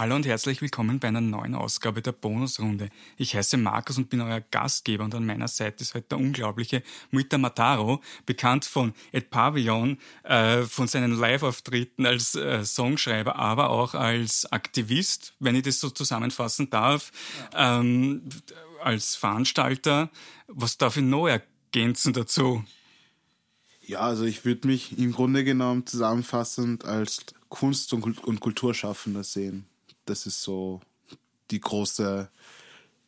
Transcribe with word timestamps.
Hallo 0.00 0.16
und 0.16 0.24
herzlich 0.24 0.62
willkommen 0.62 0.98
bei 0.98 1.08
einer 1.08 1.20
neuen 1.20 1.54
Ausgabe 1.54 2.00
der 2.00 2.12
Bonusrunde. 2.12 2.88
Ich 3.18 3.36
heiße 3.36 3.58
Markus 3.58 3.98
und 3.98 4.08
bin 4.08 4.22
euer 4.22 4.40
Gastgeber 4.40 5.04
und 5.04 5.14
an 5.14 5.26
meiner 5.26 5.46
Seite 5.46 5.82
ist 5.82 5.92
heute 5.92 6.06
der 6.08 6.18
unglaubliche 6.18 6.82
Muita 7.10 7.36
Mataro, 7.36 8.00
bekannt 8.24 8.64
von 8.64 8.94
Ed 9.12 9.28
Pavillon, 9.28 9.98
äh, 10.22 10.62
von 10.62 10.88
seinen 10.88 11.12
Live-Auftritten 11.12 12.06
als 12.06 12.34
äh, 12.34 12.64
Songschreiber, 12.64 13.36
aber 13.36 13.68
auch 13.68 13.92
als 13.92 14.50
Aktivist, 14.50 15.34
wenn 15.38 15.54
ich 15.54 15.64
das 15.64 15.80
so 15.80 15.90
zusammenfassen 15.90 16.70
darf, 16.70 17.12
ja. 17.52 17.80
ähm, 17.80 18.22
als 18.82 19.16
Veranstalter. 19.16 20.08
Was 20.46 20.78
darf 20.78 20.96
ich 20.96 21.04
noch 21.04 21.28
ergänzen 21.28 22.14
dazu? 22.14 22.64
Ja, 23.82 24.00
also 24.00 24.24
ich 24.24 24.46
würde 24.46 24.66
mich 24.66 24.98
im 24.98 25.12
Grunde 25.12 25.44
genommen 25.44 25.84
zusammenfassend 25.84 26.86
als 26.86 27.26
Kunst- 27.50 27.92
und 27.92 28.40
Kulturschaffender 28.40 29.24
sehen 29.24 29.66
das 30.10 30.26
ist 30.26 30.42
so 30.42 30.80
die 31.50 31.60
große, 31.60 32.28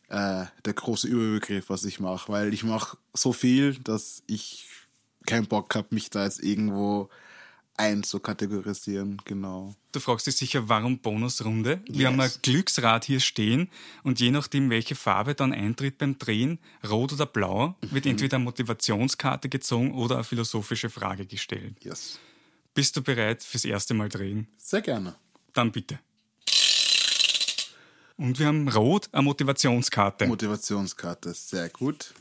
äh, 0.09 0.45
der 0.65 0.73
große 0.73 1.09
Überbegriff, 1.09 1.69
was 1.69 1.85
ich 1.85 2.01
mache, 2.01 2.33
weil 2.33 2.55
ich 2.55 2.65
mache 2.65 2.97
so 3.13 3.33
viel, 3.33 3.75
dass 3.75 4.23
ich 4.27 4.69
keinen 5.27 5.47
Bock 5.47 5.75
habe, 5.75 5.89
mich 5.91 6.11
da 6.11 6.25
jetzt 6.25 6.43
irgendwo 6.43 7.09
einzukategorisieren, 7.77 9.21
genau. 9.25 9.75
Du 9.93 10.01
fragst 10.01 10.27
dich 10.27 10.37
sicher, 10.37 10.69
warum 10.69 10.99
Bonusrunde? 10.99 11.81
Yes. 11.87 11.99
Wir 11.99 12.07
haben 12.07 12.21
ein 12.21 12.31
Glücksrad 12.43 13.05
hier 13.05 13.21
stehen 13.21 13.69
und 14.03 14.21
je 14.21 14.31
nachdem, 14.31 14.71
welche 14.71 14.95
Farbe 14.95 15.35
dann 15.35 15.53
eintritt 15.53 15.99
beim 15.99 16.19
Drehen, 16.19 16.59
rot 16.89 17.13
oder 17.13 17.27
blau, 17.27 17.77
wird 17.81 18.05
mhm. 18.05 18.13
entweder 18.13 18.37
eine 18.37 18.45
Motivationskarte 18.45 19.49
gezogen 19.49 19.93
oder 19.95 20.17
eine 20.17 20.25
philosophische 20.25 20.91
Frage 20.91 21.27
gestellt. 21.27 21.77
Yes. 21.83 22.19
Bist 22.75 22.97
du 22.97 23.03
bereit 23.03 23.43
fürs 23.43 23.65
erste 23.65 23.95
Mal 23.95 24.09
drehen? 24.09 24.49
Sehr 24.57 24.81
gerne. 24.81 25.15
Dann 25.53 25.73
bitte. 25.73 25.99
Und 28.23 28.39
wir 28.39 28.47
haben 28.47 28.69
rot 28.69 29.09
eine 29.11 29.25
Motivationskarte. 29.25 30.29
Motivationskarte, 30.29 31.35
sehr 31.35 31.69
gut. 31.71 32.15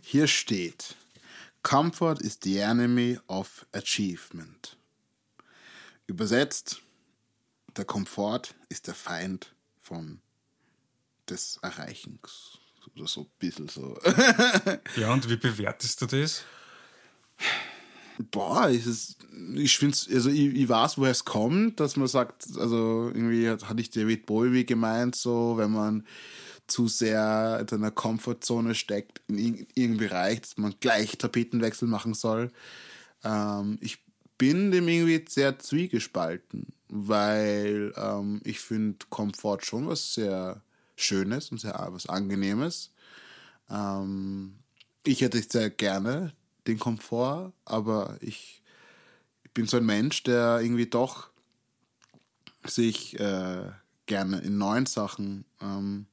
Hier 0.00 0.26
steht, 0.26 0.96
Comfort 1.62 2.22
is 2.22 2.38
the 2.42 2.56
enemy 2.56 3.18
of 3.26 3.66
achievement. 3.72 4.78
Übersetzt, 6.06 6.80
der 7.76 7.84
Komfort 7.84 8.54
ist 8.70 8.86
der 8.86 8.94
Feind 8.94 9.54
von 9.82 10.22
des 11.28 11.58
Erreichens. 11.60 12.56
Oder 12.96 13.06
so 13.06 13.20
ein 13.20 13.30
bisschen 13.38 13.68
so. 13.68 13.98
ja, 14.96 15.12
und 15.12 15.28
wie 15.28 15.36
bewertest 15.36 16.00
du 16.00 16.06
das? 16.06 16.42
Boah, 18.30 18.68
es, 18.68 19.16
ich 19.54 19.78
finde 19.78 19.96
also 20.12 20.30
ich, 20.30 20.54
ich 20.54 20.68
weiß, 20.68 20.98
woher 20.98 21.12
es 21.12 21.24
kommt, 21.24 21.78
dass 21.78 21.96
man 21.96 22.08
sagt, 22.08 22.46
also 22.58 23.10
irgendwie 23.14 23.48
hatte 23.48 23.80
ich 23.80 23.90
David 23.90 24.26
Bowie 24.26 24.64
gemeint, 24.64 25.14
so, 25.14 25.56
wenn 25.56 25.70
man 25.70 26.04
zu 26.66 26.88
sehr 26.88 27.64
in 27.70 27.76
einer 27.76 27.90
Komfortzone 27.90 28.74
steckt, 28.74 29.22
in 29.28 29.66
irgendeinem 29.74 29.96
Bereich, 29.96 30.40
dass 30.40 30.58
man 30.58 30.74
gleich 30.80 31.16
Tapetenwechsel 31.16 31.88
machen 31.88 32.14
soll. 32.14 32.50
Ähm, 33.24 33.78
ich 33.80 33.98
bin 34.36 34.70
dem 34.70 34.88
irgendwie 34.88 35.24
sehr 35.28 35.58
zwiegespalten, 35.58 36.66
weil 36.88 37.92
ähm, 37.96 38.40
ich 38.44 38.60
finde 38.60 38.98
Komfort 39.10 39.60
schon 39.62 39.88
was 39.88 40.14
sehr 40.14 40.62
Schönes 40.96 41.50
und 41.50 41.60
sehr 41.60 41.88
was 41.90 42.08
Angenehmes. 42.08 42.90
Ähm, 43.70 44.56
ich 45.04 45.20
hätte 45.20 45.38
es 45.38 45.48
sehr 45.50 45.70
gerne 45.70 46.32
den 46.68 46.78
Komfort, 46.78 47.52
aber 47.64 48.16
ich, 48.20 48.62
bin 49.58 49.66
so 49.66 49.76
ein 49.76 49.86
Mensch, 49.86 50.22
der 50.22 50.60
irgendwie 50.60 50.86
doch 50.86 51.30
sich 52.64 53.18
äh, 53.18 53.64
gerne 54.06 54.38
in 54.38 54.56
neuen 54.56 54.86
Sachen 54.86 55.44
ähm, 55.60 56.06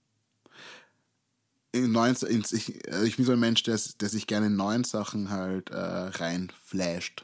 in 1.72 1.92
neuen, 1.92 2.16
in, 2.28 2.44
ich, 2.52 2.92
also 2.92 3.06
ich 3.06 3.18
bin 3.18 3.26
so 3.26 3.34
ein 3.34 3.40
Mensch, 3.40 3.62
der, 3.62 3.80
der 4.00 4.10
sich 4.10 4.26
gerne 4.26 4.48
in 4.48 4.56
neuen 4.56 4.84
Sachen 4.84 5.30
halt 5.30 5.70
äh, 5.70 5.76
reinflasht 5.76 7.24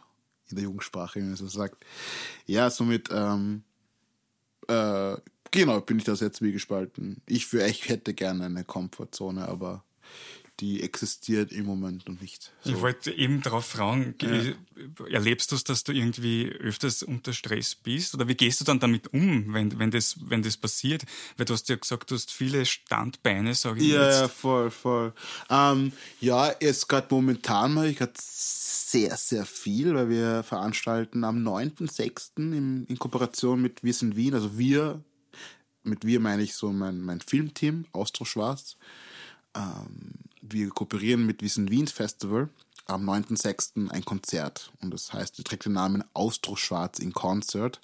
in 0.49 0.57
der 0.57 0.65
Jugendsprache, 0.65 1.19
wie 1.19 1.23
man 1.23 1.35
so 1.35 1.47
sagt. 1.47 1.83
Ja, 2.45 2.69
somit 2.69 3.09
ähm, 3.11 3.63
äh, 4.67 5.15
genau 5.49 5.81
bin 5.81 5.97
ich 5.97 6.03
da 6.03 6.15
sehr 6.15 6.33
zwiegespalten. 6.33 7.23
Ich 7.25 7.47
für 7.47 7.65
ich 7.65 7.89
hätte 7.89 8.13
gerne 8.13 8.45
eine 8.45 8.63
Komfortzone, 8.63 9.47
aber 9.47 9.83
die 10.61 10.83
existiert 10.83 11.51
im 11.51 11.65
Moment 11.65 12.07
noch 12.07 12.21
nicht. 12.21 12.51
So. 12.61 12.69
Ich 12.69 12.81
wollte 12.81 13.11
eben 13.11 13.41
darauf 13.41 13.65
fragen, 13.65 14.13
ja. 14.21 14.53
erlebst 15.09 15.51
du 15.51 15.55
es, 15.55 15.63
dass 15.63 15.83
du 15.83 15.91
irgendwie 15.91 16.49
öfters 16.49 17.01
unter 17.01 17.33
Stress 17.33 17.73
bist? 17.73 18.13
Oder 18.13 18.27
wie 18.27 18.35
gehst 18.35 18.61
du 18.61 18.65
dann 18.65 18.79
damit 18.79 19.11
um, 19.11 19.53
wenn, 19.53 19.79
wenn, 19.79 19.89
das, 19.89 20.17
wenn 20.21 20.43
das 20.43 20.57
passiert? 20.57 21.03
Weil 21.35 21.47
du 21.47 21.53
hast 21.53 21.67
ja 21.67 21.75
gesagt, 21.75 22.11
du 22.11 22.15
hast 22.15 22.31
viele 22.31 22.67
Standbeine, 22.67 23.55
sage 23.55 23.81
ich 23.81 23.87
ja, 23.87 24.05
jetzt. 24.05 24.19
Ja, 24.21 24.27
voll, 24.27 24.69
voll. 24.69 25.13
Ähm, 25.49 25.91
ja, 26.19 26.53
jetzt 26.61 26.87
gerade 26.87 27.07
momentan 27.09 27.73
mache 27.73 27.89
ich 27.89 27.97
gerade 27.97 28.13
sehr, 28.15 29.17
sehr 29.17 29.47
viel, 29.47 29.95
weil 29.95 30.09
wir 30.09 30.43
veranstalten 30.43 31.23
am 31.23 31.37
9.6. 31.37 32.37
In, 32.37 32.85
in 32.85 32.99
Kooperation 32.99 33.59
mit 33.59 33.83
Wir 33.83 33.95
sind 33.95 34.15
Wien, 34.15 34.35
also 34.35 34.59
wir, 34.59 35.03
mit 35.81 36.05
wir 36.05 36.19
meine 36.19 36.43
ich 36.43 36.53
so 36.53 36.71
mein, 36.71 37.01
mein 37.01 37.19
Filmteam, 37.19 37.85
Austro 37.93 38.25
Schwarz. 38.25 38.77
Ähm, 39.55 40.30
wir 40.41 40.69
kooperieren 40.69 41.25
mit 41.25 41.41
Wissen 41.41 41.69
Wiens 41.69 41.91
Festival 41.91 42.49
am 42.85 43.07
9.6. 43.07 43.89
ein 43.89 44.05
Konzert. 44.05 44.71
Und 44.81 44.91
das 44.91 45.13
heißt, 45.13 45.37
es 45.37 45.45
trägt 45.45 45.65
den 45.65 45.73
Namen 45.73 46.03
Austroschwarz 46.13 46.99
in 46.99 47.13
Concert. 47.13 47.79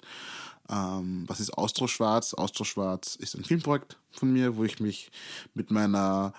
Ähm, 0.68 1.24
was 1.26 1.40
ist 1.40 1.50
Austroschwarz? 1.50 2.34
Austroschwarz 2.34 3.16
ist 3.16 3.34
ein 3.34 3.44
Filmprojekt 3.44 3.96
von 4.10 4.32
mir, 4.32 4.56
wo 4.56 4.64
ich 4.64 4.80
mich 4.80 5.10
mit 5.54 5.70
meiner 5.70 6.34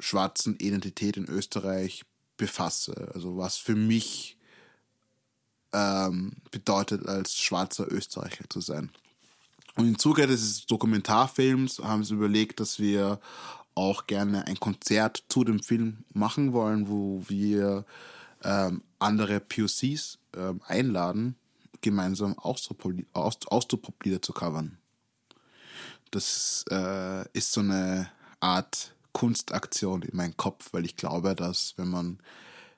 schwarzen 0.00 0.56
Identität 0.56 1.16
in 1.16 1.26
Österreich 1.26 2.04
befasse. 2.36 3.10
Also 3.14 3.36
was 3.36 3.56
für 3.56 3.74
mich 3.74 4.38
ähm, 5.72 6.36
bedeutet, 6.50 7.06
als 7.06 7.36
schwarzer 7.36 7.90
Österreicher 7.90 8.48
zu 8.48 8.60
sein. 8.60 8.90
Und 9.76 9.86
im 9.86 9.98
Zuge 9.98 10.26
des 10.26 10.66
Dokumentarfilms 10.66 11.78
haben 11.80 12.04
sie 12.04 12.14
überlegt, 12.14 12.58
dass 12.58 12.78
wir 12.78 13.20
auch 13.78 14.06
gerne 14.06 14.46
ein 14.46 14.58
Konzert 14.58 15.24
zu 15.28 15.44
dem 15.44 15.62
Film 15.62 15.98
machen 16.12 16.52
wollen, 16.52 16.88
wo 16.88 17.22
wir 17.28 17.84
ähm, 18.42 18.82
andere 18.98 19.40
POCs 19.40 20.18
ähm, 20.36 20.60
einladen, 20.66 21.36
gemeinsam 21.80 22.36
Austropop-Lieder 22.38 24.20
zu 24.20 24.32
covern. 24.32 24.78
Das 26.10 26.64
äh, 26.70 27.28
ist 27.32 27.52
so 27.52 27.60
eine 27.60 28.10
Art 28.40 28.94
Kunstaktion 29.12 30.02
in 30.02 30.16
meinem 30.16 30.36
Kopf, 30.36 30.72
weil 30.72 30.84
ich 30.84 30.96
glaube, 30.96 31.34
dass 31.36 31.74
wenn 31.76 31.88
man 31.88 32.18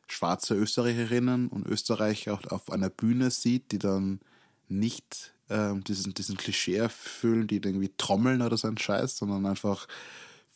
schwarze 0.07 0.55
Österreicherinnen 0.55 1.49
und 1.49 1.67
Österreicher 1.67 2.39
auf 2.51 2.71
einer 2.71 2.91
Bühne 2.91 3.31
sieht, 3.31 3.73
die 3.73 3.79
dann 3.79 4.21
nicht 4.69 5.33
ähm, 5.49 5.83
diesen, 5.85 6.15
diesen 6.15 6.37
Klischee 6.37 6.77
erfüllen, 6.77 7.47
die 7.47 7.57
irgendwie 7.57 7.93
trommeln 7.97 8.43
oder 8.43 8.57
so 8.57 8.69
ein 8.69 8.79
Scheiß, 8.79 9.17
sondern 9.17 9.47
einfach 9.47 9.87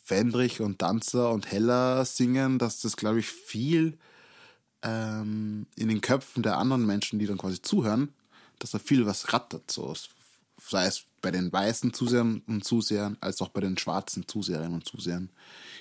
Fendrich 0.05 0.61
und 0.61 0.83
Danzer 0.83 1.31
und 1.31 1.51
Heller 1.51 2.05
singen, 2.05 2.59
dass 2.59 2.81
das, 2.81 2.97
glaube 2.97 3.21
ich, 3.21 3.27
viel 3.27 3.99
ähm, 4.83 5.67
in 5.77 5.89
den 5.89 6.03
Köpfen 6.03 6.43
der 6.43 6.59
anderen 6.59 6.85
Menschen, 6.85 7.19
die 7.19 7.27
dann 7.27 7.39
quasi 7.39 7.63
zuhören, 7.63 8.13
dass 8.59 8.73
da 8.73 8.79
viel 8.79 9.07
was 9.07 9.33
rattert. 9.33 9.71
So. 9.71 9.95
Sei 10.61 10.85
es 10.85 11.05
bei 11.23 11.31
den 11.31 11.51
weißen 11.51 11.95
Zusehern 11.95 12.43
und 12.47 12.65
Zusehern, 12.65 13.17
als 13.21 13.41
auch 13.41 13.49
bei 13.49 13.63
den 13.63 13.79
schwarzen 13.79 14.29
Zuseherinnen 14.29 14.75
und 14.75 14.87
Zusehern. 14.87 15.31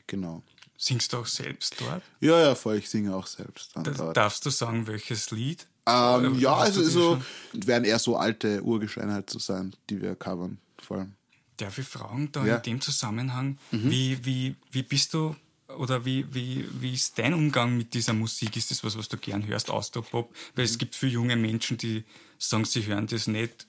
Genau. 0.07 0.41
Singst 0.77 1.11
du 1.11 1.17
auch 1.17 1.27
selbst 1.27 1.79
dort? 1.81 2.01
Ja, 2.21 2.39
ja, 2.39 2.55
voll, 2.55 2.77
ich 2.77 2.89
singe 2.89 3.13
auch 3.13 3.27
selbst. 3.27 3.71
Da, 3.75 4.13
darfst 4.13 4.45
du 4.45 4.49
sagen, 4.49 4.87
welches 4.87 5.31
Lied? 5.31 5.67
Ähm, 5.85 6.39
ja, 6.39 6.55
also 6.55 6.81
so, 6.81 7.21
werden 7.51 7.83
eher 7.83 7.99
so 7.99 8.15
alte 8.15 8.63
Urgescheine 8.63 9.13
halt 9.13 9.29
zu 9.29 9.39
so 9.39 9.53
sein, 9.53 9.75
die 9.89 10.01
wir 10.01 10.15
covern, 10.15 10.59
vor 10.81 10.97
allem. 10.99 11.15
Darf 11.57 11.77
ich 11.77 11.87
fragen, 11.87 12.31
da 12.31 12.45
ja. 12.45 12.55
in 12.55 12.61
dem 12.63 12.81
Zusammenhang, 12.81 13.57
mhm. 13.71 13.91
wie, 13.91 14.25
wie, 14.25 14.55
wie 14.71 14.83
bist 14.83 15.13
du 15.13 15.35
oder 15.77 16.05
wie, 16.05 16.25
wie, 16.33 16.67
wie 16.79 16.93
ist 16.93 17.17
dein 17.17 17.33
Umgang 17.33 17.77
mit 17.77 17.93
dieser 17.93 18.13
Musik? 18.13 18.57
Ist 18.57 18.71
das 18.71 18.83
was, 18.83 18.97
was 18.97 19.07
du 19.07 19.17
gern 19.17 19.45
hörst, 19.45 19.69
Austropop? 19.69 20.33
Weil 20.55 20.65
mhm. 20.65 20.71
es 20.71 20.77
gibt 20.77 20.95
viele 20.95 21.13
junge 21.13 21.35
Menschen, 21.35 21.77
die 21.77 22.03
sagen, 22.37 22.65
sie 22.65 22.85
hören 22.85 23.07
das 23.07 23.27
nicht 23.27 23.67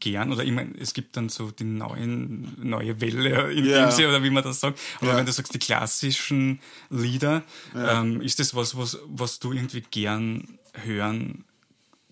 gern 0.00 0.32
oder 0.32 0.44
ich 0.44 0.52
meine, 0.52 0.74
es 0.78 0.92
gibt 0.94 1.16
dann 1.16 1.28
so 1.28 1.50
die 1.50 1.64
neuen, 1.64 2.54
neue 2.62 3.00
Welle 3.00 3.52
in 3.52 3.64
yeah. 3.64 3.86
dem 3.86 3.90
Sinne, 3.90 4.08
oder 4.08 4.22
wie 4.22 4.30
man 4.30 4.44
das 4.44 4.60
sagt. 4.60 4.78
Aber 4.98 5.08
yeah. 5.08 5.16
wenn 5.16 5.26
du 5.26 5.32
sagst, 5.32 5.54
die 5.54 5.58
klassischen 5.58 6.60
Lieder, 6.90 7.42
yeah. 7.74 8.00
ähm, 8.00 8.20
ist 8.20 8.38
das 8.38 8.54
was, 8.54 8.76
was, 8.76 8.98
was 9.06 9.38
du 9.38 9.52
irgendwie 9.52 9.82
gern 9.90 10.58
hören, 10.72 11.44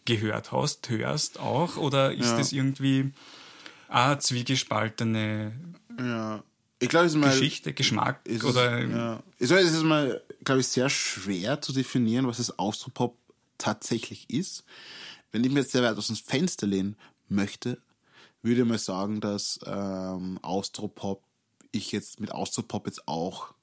gehört 0.04 0.52
hast, 0.52 0.88
hörst 0.88 1.38
auch? 1.40 1.76
Oder 1.76 2.12
ist 2.12 2.32
das 2.32 2.52
irgendwie 2.52 3.12
ah, 3.94 4.18
zwiegespaltene 4.18 5.52
ja. 5.98 6.42
ich 6.80 6.88
glaub, 6.88 7.04
ist 7.04 7.14
mal, 7.14 7.30
Geschichte, 7.30 7.72
Geschmack 7.72 8.20
ist 8.24 8.44
oder. 8.44 8.80
Es, 8.80 8.90
ja. 8.90 9.22
Es 9.58 9.72
ist 9.72 9.82
mal, 9.82 10.22
glaube 10.44 10.60
ich, 10.60 10.68
sehr 10.68 10.88
schwer 10.88 11.60
zu 11.60 11.72
definieren, 11.72 12.26
was 12.26 12.38
das 12.38 12.58
Austropop 12.58 13.16
tatsächlich 13.58 14.28
ist. 14.30 14.64
Wenn 15.32 15.44
ich 15.44 15.50
mir 15.50 15.60
jetzt 15.60 15.72
sehr 15.72 15.82
weit 15.82 15.96
aus 15.96 16.08
dem 16.08 16.16
Fenster 16.16 16.66
lehnen 16.66 16.96
möchte, 17.28 17.78
würde 18.42 18.64
mal 18.64 18.78
sagen, 18.78 19.20
dass 19.20 19.58
ähm, 19.66 20.38
Austropop, 20.42 21.22
ich 21.72 21.92
jetzt 21.92 22.20
mit 22.20 22.30
Austropop 22.30 22.86
jetzt 22.86 23.08
auch 23.08 23.54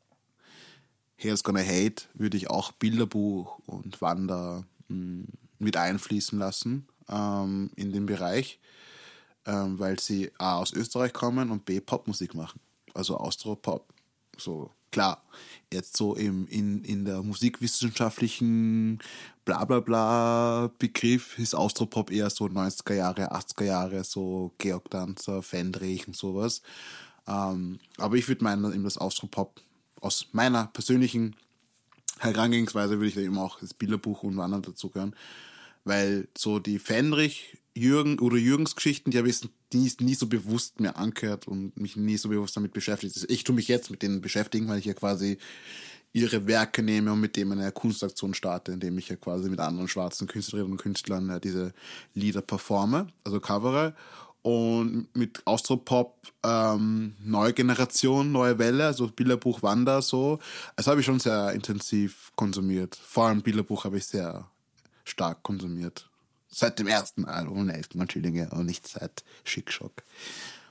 Here's 1.16 1.44
Gonna 1.44 1.62
Hate, 1.62 2.06
würde 2.16 2.36
ich 2.36 2.50
auch 2.50 2.72
Bilderbuch 2.72 3.60
und 3.68 4.02
Wander 4.02 4.66
mh, 4.88 4.96
hm, 4.96 5.28
mit 5.60 5.78
einfließen 5.78 6.40
lassen 6.40 6.88
ähm, 7.08 7.70
in 7.76 7.94
den 7.94 8.08
Bereich, 8.08 8.60
ähm, 9.46 9.80
weil 9.80 10.00
sie 10.00 10.32
A 10.38 10.58
aus 10.58 10.74
Österreich 10.74 11.14
kommen 11.14 11.52
und 11.52 11.66
B 11.66 11.80
Popmusik 11.80 12.34
machen. 12.34 12.60
Also 12.94 13.18
Austropop. 13.18 13.94
So, 14.38 14.72
klar, 14.92 15.24
jetzt 15.72 15.98
so 15.98 16.16
im, 16.16 16.48
in, 16.48 16.84
in 16.84 17.06
der 17.06 17.22
musikwissenschaftlichen 17.24 19.00
Blablabla 19.46 20.72
Begriff 20.78 21.38
ist 21.40 21.56
Austropop 21.56 22.12
eher 22.12 22.30
so 22.30 22.46
90er 22.46 22.94
Jahre, 22.94 23.34
80er 23.34 23.64
Jahre, 23.64 24.04
so 24.04 24.54
Georg 24.58 24.90
Danzer, 24.90 25.42
Fendrich 25.42 26.08
und 26.08 26.16
sowas. 26.16 26.62
Ähm, 27.28 27.80
aber 27.98 28.16
ich 28.16 28.28
würde 28.28 28.44
meinen, 28.44 28.72
eben 28.74 28.84
das 28.84 28.98
Austropop 28.98 29.62
aus 30.00 30.28
meiner 30.32 30.68
persönlichen 30.68 31.36
Herangehensweise 32.20 32.98
würde 32.98 33.08
ich 33.08 33.16
da 33.16 33.22
eben 33.22 33.38
auch 33.38 33.60
das 33.60 33.74
Bilderbuch 33.74 34.24
und 34.24 34.38
Wandern 34.38 34.62
dazu 34.62 34.90
gehören. 34.90 35.16
Weil 35.84 36.28
so 36.38 36.60
die 36.60 36.78
Fenrich, 36.78 37.58
Jürgen 37.76 38.20
oder 38.20 38.38
Jürgens 38.38 38.76
Geschichten, 38.76 39.12
die 39.12 39.18
habe 39.18 39.30
ich 39.30 39.42
nie, 39.74 39.92
nie 40.00 40.16
so 40.16 40.28
bewusst 40.28 40.80
mehr 40.80 40.98
angehört 40.98 41.48
und 41.48 41.78
mich 41.80 41.96
nie 41.96 42.18
so 42.18 42.30
bewusst 42.30 42.58
damit 42.58 42.74
beschäftigt. 42.74 43.16
Also 43.16 43.28
ich 43.30 43.44
tue 43.44 43.56
mich 43.56 43.68
jetzt 43.68 43.90
mit 43.92 44.02
denen 44.02 44.22
beschäftigen, 44.22 44.68
weil 44.68 44.80
ich 44.80 44.86
ja 44.86 44.94
quasi 44.94 45.38
ihre 46.14 46.46
Werke 46.48 46.84
nehme 46.84 47.14
und 47.14 47.22
mit 47.22 47.38
dem 47.38 47.52
eine 47.54 47.72
Kunstaktion 47.72 48.34
starte, 48.34 48.74
indem 48.74 48.98
ich 48.98 49.08
ja 49.08 49.16
quasi 49.16 49.50
mit 49.50 49.60
anderen 49.60 49.88
schwarzen 49.88 50.28
Künstlerinnen 50.28 50.74
und 50.74 50.82
Künstlern 50.82 51.30
ja 51.30 51.40
diese 51.40 51.74
Lieder 52.14 52.42
performe, 52.42 53.08
also 53.24 53.40
covere 53.40 53.96
und 54.42 55.08
mit 55.16 55.46
Austropop 55.46 56.16
ähm, 56.44 57.16
neue 57.24 57.54
Generation, 57.54 58.32
neue 58.32 58.58
Welle, 58.58 58.88
also 58.88 59.08
Bilderbuch 59.08 59.62
Wander 59.62 60.02
so. 60.02 60.40
Das 60.76 60.88
habe 60.88 61.00
ich 61.00 61.06
schon 61.06 61.20
sehr 61.20 61.52
intensiv 61.54 62.32
konsumiert. 62.36 62.96
Vor 62.96 63.28
allem 63.28 63.42
Bilderbuch 63.42 63.86
habe 63.86 63.98
ich 63.98 64.06
sehr 64.06 64.50
stark 65.04 65.44
konsumiert. 65.44 66.11
Seit 66.54 66.80
dem 66.80 66.88
ersten 66.88 67.26
Album, 67.26 67.70
elften 67.70 68.10
Schillinge 68.10 68.50
und 68.52 68.66
nicht 68.66 68.88
seit 68.88 69.24
Schickschock. 69.44 70.04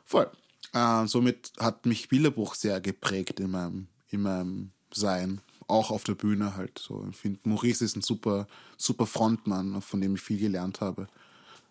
Voll. 0.05 0.31
Äh, 0.73 1.07
somit 1.07 1.53
hat 1.59 1.87
mich 1.87 2.09
Bilderbuch 2.09 2.55
sehr 2.55 2.81
geprägt 2.81 3.41
in 3.41 3.51
meinem, 3.51 3.89
in 4.11 4.23
meinem 4.23 4.71
Sein. 4.93 5.41
Auch 5.67 5.91
auf 5.91 6.05
der 6.05 6.15
Bühne 6.15 6.57
halt 6.57 6.79
so. 6.79 7.07
Ich 7.11 7.17
finde, 7.17 7.41
Maurice 7.45 7.85
ist 7.85 7.97
ein 7.97 8.03
super, 8.03 8.47
super 8.77 9.07
Frontmann, 9.07 9.81
von 9.81 10.01
dem 10.01 10.17
ich 10.17 10.21
viel 10.21 10.39
gelernt 10.39 10.81
habe. 10.81 11.09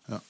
Ja. 0.08 0.22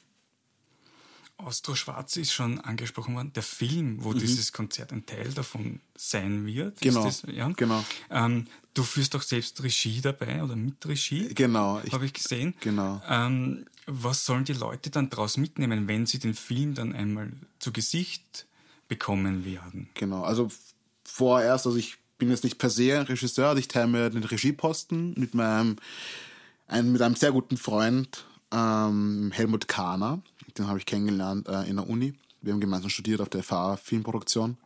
Austro 1.47 1.75
Schwarz 1.75 2.17
ist 2.17 2.33
schon 2.33 2.61
angesprochen 2.61 3.15
worden. 3.15 3.33
Der 3.35 3.43
Film, 3.43 4.03
wo 4.03 4.11
mhm. 4.11 4.19
dieses 4.19 4.53
Konzert 4.53 4.93
ein 4.93 5.07
Teil 5.07 5.33
davon 5.33 5.81
sein 5.97 6.47
wird. 6.47 6.81
Genau. 6.81 7.05
Das, 7.05 7.23
ja? 7.33 7.49
genau. 7.57 7.85
Ähm, 8.11 8.47
du 8.75 8.83
führst 8.83 9.15
doch 9.15 9.23
selbst 9.23 9.63
Regie 9.63 10.01
dabei 10.01 10.43
oder 10.43 10.57
mit 10.57 10.87
Regie. 10.87 11.33
Genau. 11.35 11.81
Habe 11.93 12.07
ich 12.07 12.13
gesehen. 12.13 12.55
Genau. 12.61 13.03
Ähm, 13.09 13.67
was 13.87 14.25
sollen 14.25 14.45
die 14.45 14.53
Leute 14.53 14.91
dann 14.91 15.11
daraus 15.11 15.37
mitnehmen, 15.37 15.89
wenn 15.89 16.07
sie 16.07 16.19
den 16.19 16.35
Film 16.35 16.75
dann 16.75 16.95
einmal 16.95 17.33
zu 17.59 17.73
Gesicht 17.73 18.47
bekommen 18.89 19.45
werden? 19.45 19.89
Genau. 19.95 20.23
Also 20.23 20.49
vorerst, 21.05 21.67
also 21.67 21.79
ich 21.79 21.97
bin 22.19 22.31
jetzt 22.31 22.45
nicht 22.45 22.59
per 22.59 22.71
se 22.71 22.99
ein 22.99 23.07
Regisseur, 23.07 23.49
also 23.49 23.59
ich 23.59 23.69
teile 23.69 23.89
mir 23.89 24.11
den 24.11 24.25
Regieposten 24.25 25.15
mit 25.17 25.35
meinem, 25.35 25.77
ein, 26.67 26.93
mit 26.93 27.03
einem 27.03 27.17
sehr 27.17 27.33
guten 27.33 27.57
Freund, 27.57 28.27
ähm, 28.53 29.33
Helmut 29.35 29.69
Kahner 29.69 30.23
den 30.55 30.67
habe 30.67 30.79
ich 30.79 30.87
kennengelernt 30.87 31.49
äh, 31.49 31.69
in 31.69 31.77
der 31.77 31.89
Uni. 31.89 32.15
Wir 32.41 32.53
haben 32.53 32.61
gemeinsam 32.61 32.91
studiert 32.91 33.21
auf 33.21 33.29
der 33.29 33.43
FH 33.43 33.77
Filmproduktion. 33.77 34.57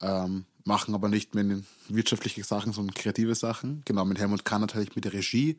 Ähm, 0.00 0.44
machen 0.64 0.94
aber 0.94 1.08
nicht 1.08 1.34
mehr 1.34 1.60
wirtschaftliche 1.88 2.44
Sachen, 2.44 2.72
sondern 2.72 2.94
kreative 2.94 3.34
Sachen. 3.34 3.82
Genau, 3.84 4.04
mit 4.04 4.18
Helmut 4.18 4.44
Kahn 4.44 4.66
teile 4.66 4.84
ich 4.84 4.94
mit 4.96 5.04
der 5.04 5.12
Regie 5.12 5.58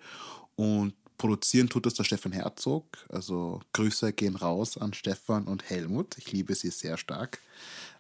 und 0.56 0.94
produzieren 1.18 1.70
tut 1.70 1.86
das 1.86 1.96
der 1.96 2.04
Stefan 2.04 2.32
Herzog. 2.32 2.86
Also 3.10 3.62
Grüße 3.74 4.14
gehen 4.14 4.36
raus 4.36 4.78
an 4.78 4.94
Stefan 4.94 5.46
und 5.46 5.70
Helmut. 5.70 6.18
Ich 6.18 6.32
liebe 6.32 6.54
sie 6.56 6.70
sehr 6.70 6.98
stark, 6.98 7.40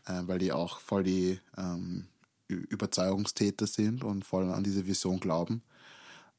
äh, 0.06 0.22
weil 0.26 0.40
die 0.40 0.52
auch 0.52 0.80
voll 0.80 1.04
die 1.04 1.40
ähm, 1.58 2.08
Überzeugungstäter 2.48 3.68
sind 3.68 4.04
und 4.04 4.26
voll 4.26 4.52
an 4.52 4.64
diese 4.64 4.86
Vision 4.86 5.20
glauben. 5.20 5.64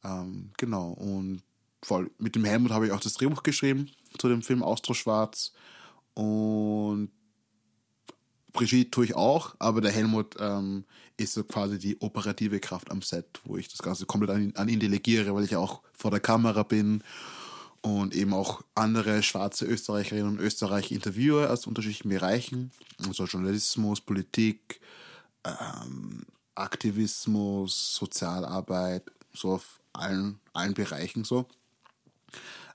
Ähm, 0.05 0.51
genau, 0.57 0.91
und 0.91 1.43
voll 1.83 2.11
mit 2.19 2.35
dem 2.35 2.45
Helmut 2.45 2.73
habe 2.73 2.87
ich 2.87 2.93
auch 2.93 3.01
das 3.01 3.15
Drehbuch 3.15 3.43
geschrieben 3.43 3.91
zu 4.19 4.29
dem 4.29 4.43
Film 4.43 4.63
Austro-Schwarz. 4.63 5.53
Und 6.15 7.11
Brigitte 8.53 8.91
tue 8.91 9.05
ich 9.05 9.15
auch, 9.15 9.55
aber 9.59 9.81
der 9.81 9.93
Helmut 9.93 10.37
ähm, 10.41 10.85
ist 11.17 11.35
so 11.35 11.45
quasi 11.45 11.79
die 11.79 12.01
operative 12.01 12.61
Kraft 12.61 12.91
am 12.91 13.03
Set, 13.03 13.41
wo 13.45 13.57
ich 13.57 13.69
das 13.69 13.79
Ganze 13.79 14.07
komplett 14.07 14.31
an, 14.31 14.53
an 14.57 14.69
ihn 14.69 14.81
delegiere, 14.81 15.35
weil 15.35 15.45
ich 15.45 15.53
ja 15.53 15.59
auch 15.59 15.83
vor 15.93 16.11
der 16.11 16.21
Kamera 16.21 16.63
bin 16.63 17.05
und 17.83 18.15
eben 18.15 18.35
auch 18.35 18.63
andere 18.75 19.23
schwarze 19.23 19.65
Österreicherinnen 19.65 20.29
und 20.29 20.41
Österreicher 20.41 20.95
interviewe 20.95 21.49
aus 21.51 21.67
unterschiedlichen 21.67 22.09
Bereichen, 22.09 22.73
also 23.07 23.25
Journalismus, 23.25 24.01
Politik, 24.01 24.81
ähm, 25.45 26.25
Aktivismus, 26.55 27.95
Sozialarbeit, 27.95 29.05
so 29.33 29.53
auf 29.53 29.79
allen, 29.93 30.41
allen 30.53 30.75
Bereichen 30.75 31.25
so 31.25 31.47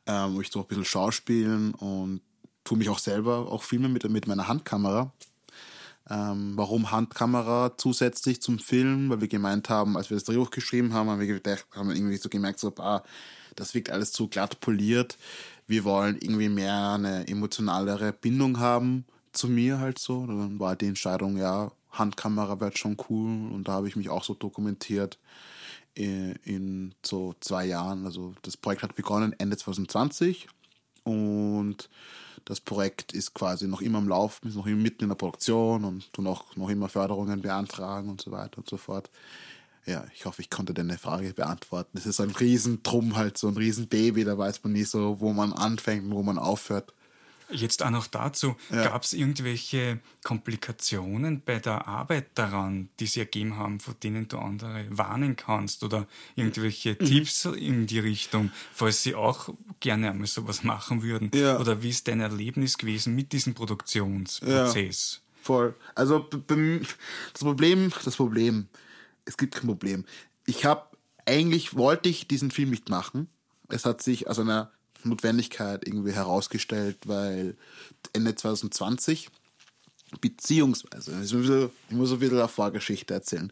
ähm, 0.08 0.40
ich 0.42 0.52
so 0.52 0.62
ein 0.62 0.68
bisschen 0.68 0.86
schauspielen 0.86 1.74
und 1.76 2.22
tue 2.64 2.78
mich 2.78 2.90
auch 2.90 3.00
selber 3.00 3.52
auch 3.52 3.64
filmen 3.64 3.94
mit, 3.94 4.08
mit 4.10 4.28
meiner 4.28 4.48
Handkamera. 4.48 5.12
Ähm, 6.10 6.54
warum 6.56 6.92
Handkamera 6.92 7.78
zusätzlich 7.78 8.42
zum 8.42 8.60
Film? 8.60 9.10
Weil 9.10 9.22
wir 9.22 9.28
gemeint 9.28 9.70
haben, 9.70 9.96
als 9.96 10.10
wir 10.10 10.18
das 10.18 10.26
Drehbuch 10.26 10.52
geschrieben 10.52 10.94
haben, 10.94 11.10
haben 11.10 11.20
wir, 11.20 11.28
gedacht, 11.28 11.66
haben 11.72 11.90
wir 11.90 11.96
irgendwie 11.96 12.18
so 12.18 12.30
gemerkt, 12.30 12.60
so, 12.60 12.74
ah, 12.78 13.04
das 13.56 13.74
wirkt 13.74 13.90
alles 13.90 14.12
zu 14.12 14.28
glatt 14.28 14.60
poliert. 14.60 15.18
Wir 15.68 15.86
wollen 15.86 16.18
irgendwie 16.20 16.50
mehr 16.50 16.92
eine 16.92 17.28
emotionalere 17.28 18.12
Bindung 18.12 18.60
haben 18.60 19.06
zu 19.32 19.48
mir 19.48 19.80
halt 19.80 19.98
so. 19.98 20.26
Dann 20.26 20.60
war 20.60 20.76
die 20.76 20.88
Entscheidung, 20.88 21.38
ja, 21.38 21.72
Handkamera 21.92 22.60
wird 22.60 22.78
schon 22.78 22.98
cool 23.10 23.52
und 23.52 23.68
da 23.68 23.74
habe 23.74 23.88
ich 23.88 23.96
mich 23.96 24.10
auch 24.10 24.24
so 24.24 24.34
dokumentiert 24.34 25.20
in 25.96 26.96
so 27.06 27.36
zwei 27.40 27.66
Jahren. 27.66 28.06
Also 28.06 28.34
das 28.42 28.58
Projekt 28.58 28.84
hat 28.84 28.96
begonnen 28.96 29.36
Ende 29.38 29.58
2020 29.58 30.48
und 31.04 31.90
das 32.46 32.60
Projekt 32.60 33.14
ist 33.14 33.34
quasi 33.34 33.68
noch 33.68 33.82
immer 33.82 34.00
im 34.00 34.08
Lauf, 34.08 34.42
ist 34.44 34.56
noch 34.56 34.68
immer 34.68 34.82
mitten 34.82 35.04
in 35.04 35.10
der 35.10 35.16
Produktion 35.16 35.86
und 35.86 36.12
tun 36.14 36.28
auch 36.28 36.56
noch 36.56 36.70
immer 36.70 36.90
Förderungen 36.90 37.42
beantragen 37.42 38.10
und 38.10 38.22
so 38.22 38.32
weiter 38.32 38.58
und 38.58 38.70
so 38.70 38.78
fort. 38.78 39.10
Ja, 39.86 40.06
ich 40.14 40.26
hoffe, 40.26 40.42
ich 40.42 40.50
konnte 40.50 40.74
deine 40.74 40.98
Frage 40.98 41.34
beantworten. 41.34 41.92
Das 41.94 42.06
ist 42.06 42.22
ein 42.22 42.32
Riesentrum 42.32 43.16
halt, 43.16 43.38
so 43.38 43.48
ein 43.48 43.58
Riesenbaby, 43.58 44.24
da 44.24 44.38
weiß 44.38 44.64
man 44.64 44.74
nie 44.74 44.84
so, 44.84 45.20
wo 45.20 45.34
man 45.34 45.54
anfängt 45.54 46.06
und 46.06 46.14
wo 46.14 46.24
man 46.24 46.38
aufhört. 46.38 46.94
Jetzt 47.50 47.84
auch 47.84 47.90
noch 47.90 48.08
dazu, 48.08 48.56
ja. 48.72 48.84
gab 48.84 49.04
es 49.04 49.14
irgendwelche 49.14 50.00
Komplikationen 50.24 51.42
bei 51.42 51.60
der 51.60 51.88
Arbeit 51.88 52.28
daran, 52.36 52.90
die 53.00 53.06
sie 53.06 53.22
ergeben 53.22 53.58
haben, 53.58 53.80
vor 53.80 53.94
denen 53.94 54.28
du 54.28 54.38
andere 54.38 54.86
warnen 54.90 55.36
kannst 55.36 55.84
oder 55.84 56.08
irgendwelche 56.36 56.98
mhm. 57.00 57.06
Tipps 57.06 57.46
in 57.46 57.88
die 57.88 58.00
Richtung, 58.00 58.52
falls 58.74 59.04
sie 59.04 59.16
auch 59.16 59.50
gerne 59.80 60.12
einmal 60.12 60.28
sowas 60.28 60.64
machen 60.64 61.04
würden? 61.04 61.32
Ja. 61.34 61.60
Oder 61.60 61.84
wie 61.84 61.90
ist 61.90 62.08
dein 62.08 62.22
Erlebnis 62.22 62.78
gewesen 62.78 63.16
mit 63.16 63.32
diesem 63.32 63.54
Produktionsprozess? 63.54 65.22
Ja, 65.24 65.42
voll. 65.42 65.76
Also 65.96 66.20
das 66.20 66.42
Problem, 67.44 67.92
das 68.02 68.16
Problem, 68.16 68.68
es 69.26 69.38
gibt 69.38 69.56
kein 69.56 69.68
Problem. 69.68 70.06
Ich 70.46 70.66
habe 70.66 70.88
eigentlich 71.26 71.76
wollte 71.76 72.10
ich 72.10 72.28
diesen 72.28 72.52
Film 72.52 72.70
nicht 72.70 72.90
machen. 72.90 73.28
Es 73.70 73.86
hat 73.86 74.02
sich 74.02 74.28
aus 74.28 74.40
einer 74.40 74.72
Notwendigkeit 75.04 75.86
irgendwie 75.88 76.12
herausgestellt, 76.12 76.98
weil 77.06 77.56
Ende 78.14 78.36
2020, 78.36 79.30
beziehungsweise, 80.22 81.12
ich 81.24 81.34
muss 81.96 82.12
ein 82.12 82.20
bisschen 82.20 82.38
eine 82.38 82.48
Vorgeschichte 82.48 83.14
erzählen. 83.14 83.52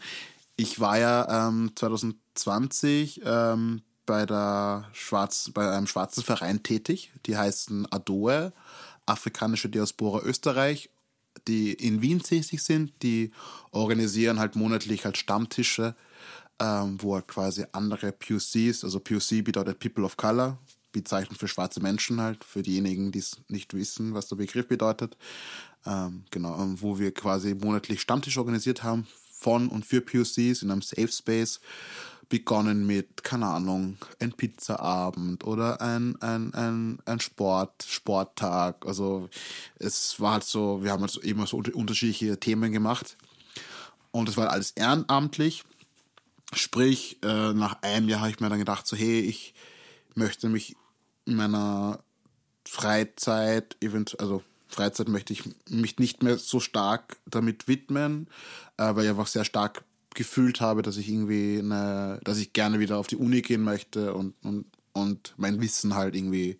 Ich 0.55 0.79
war 0.79 0.97
ja 0.97 1.47
ähm, 1.47 1.71
2020 1.75 3.21
ähm, 3.25 3.81
bei, 4.05 4.25
der 4.25 4.89
Schwarz, 4.93 5.51
bei 5.53 5.71
einem 5.71 5.87
schwarzen 5.87 6.23
Verein 6.23 6.63
tätig, 6.63 7.11
die 7.25 7.37
heißen 7.37 7.91
ADOE, 7.91 8.51
Afrikanische 9.05 9.69
Diaspora 9.69 10.21
Österreich, 10.23 10.89
die 11.47 11.73
in 11.73 12.01
Wien 12.01 12.21
tätig 12.21 12.61
sind, 12.61 12.91
die 13.01 13.31
organisieren 13.71 14.39
halt 14.39 14.55
monatlich 14.55 15.05
halt 15.05 15.17
Stammtische, 15.17 15.95
ähm, 16.59 17.01
wo 17.01 17.15
halt 17.15 17.27
quasi 17.27 17.65
andere 17.71 18.11
POCs, 18.11 18.83
also 18.83 18.99
POC 18.99 19.43
bedeutet 19.43 19.79
People 19.79 20.03
of 20.03 20.17
Color, 20.17 20.57
Bezeichnung 20.91 21.37
für 21.37 21.47
schwarze 21.47 21.81
Menschen 21.81 22.21
halt, 22.21 22.43
für 22.43 22.61
diejenigen, 22.61 23.11
die 23.11 23.19
es 23.19 23.37
nicht 23.47 23.73
wissen, 23.73 24.13
was 24.13 24.27
der 24.27 24.35
Begriff 24.35 24.67
bedeutet. 24.67 25.17
Ähm, 25.85 26.25
genau, 26.31 26.61
ähm, 26.61 26.81
wo 26.81 26.99
wir 26.99 27.13
quasi 27.13 27.55
monatlich 27.55 28.01
Stammtisch 28.01 28.37
organisiert 28.37 28.83
haben 28.83 29.07
von 29.31 29.69
und 29.69 29.85
für 29.85 30.01
POCs 30.01 30.61
in 30.61 30.71
einem 30.71 30.81
Safe 30.81 31.07
Space, 31.07 31.59
begonnen 32.31 32.87
mit, 32.87 33.23
keine 33.23 33.47
Ahnung, 33.47 33.97
ein 34.19 34.31
Pizzaabend 34.31 35.43
oder 35.43 35.81
ein, 35.81 36.15
ein, 36.21 36.53
ein, 36.53 36.99
ein 37.05 37.19
Sport, 37.19 37.83
Sporttag. 37.85 38.85
Also 38.85 39.29
es 39.79 40.17
war 40.21 40.33
halt 40.33 40.45
so, 40.45 40.81
wir 40.81 40.91
haben 40.91 41.01
halt 41.01 41.17
immer 41.17 41.45
so 41.45 41.57
unterschiedliche 41.57 42.39
Themen 42.39 42.71
gemacht. 42.71 43.17
Und 44.11 44.29
es 44.29 44.37
war 44.37 44.49
alles 44.49 44.71
ehrenamtlich. 44.71 45.65
Sprich, 46.53 47.17
äh, 47.21 47.51
nach 47.53 47.81
einem 47.81 48.07
Jahr 48.07 48.21
habe 48.21 48.29
ich 48.29 48.39
mir 48.39 48.49
dann 48.49 48.59
gedacht, 48.59 48.87
so, 48.87 48.95
hey, 48.95 49.19
ich 49.19 49.53
möchte 50.15 50.47
mich 50.47 50.77
in 51.25 51.35
meiner 51.35 52.03
Freizeit, 52.65 53.77
also 54.17 54.43
Freizeit 54.67 55.09
möchte 55.09 55.33
ich 55.33 55.43
mich 55.69 55.99
nicht 55.99 56.23
mehr 56.23 56.37
so 56.37 56.59
stark 56.59 57.17
damit 57.25 57.67
widmen, 57.67 58.27
äh, 58.77 58.95
weil 58.95 59.05
ich 59.05 59.09
einfach 59.09 59.27
sehr 59.27 59.45
stark 59.45 59.83
gefühlt 60.13 60.61
habe, 60.61 60.81
dass 60.81 60.97
ich 60.97 61.09
irgendwie 61.09 61.59
eine, 61.59 62.19
dass 62.23 62.37
ich 62.37 62.53
gerne 62.53 62.79
wieder 62.79 62.97
auf 62.97 63.07
die 63.07 63.15
Uni 63.15 63.41
gehen 63.41 63.63
möchte 63.63 64.13
und, 64.13 64.33
und, 64.43 64.65
und 64.93 65.33
mein 65.37 65.61
Wissen 65.61 65.95
halt 65.95 66.15
irgendwie 66.15 66.59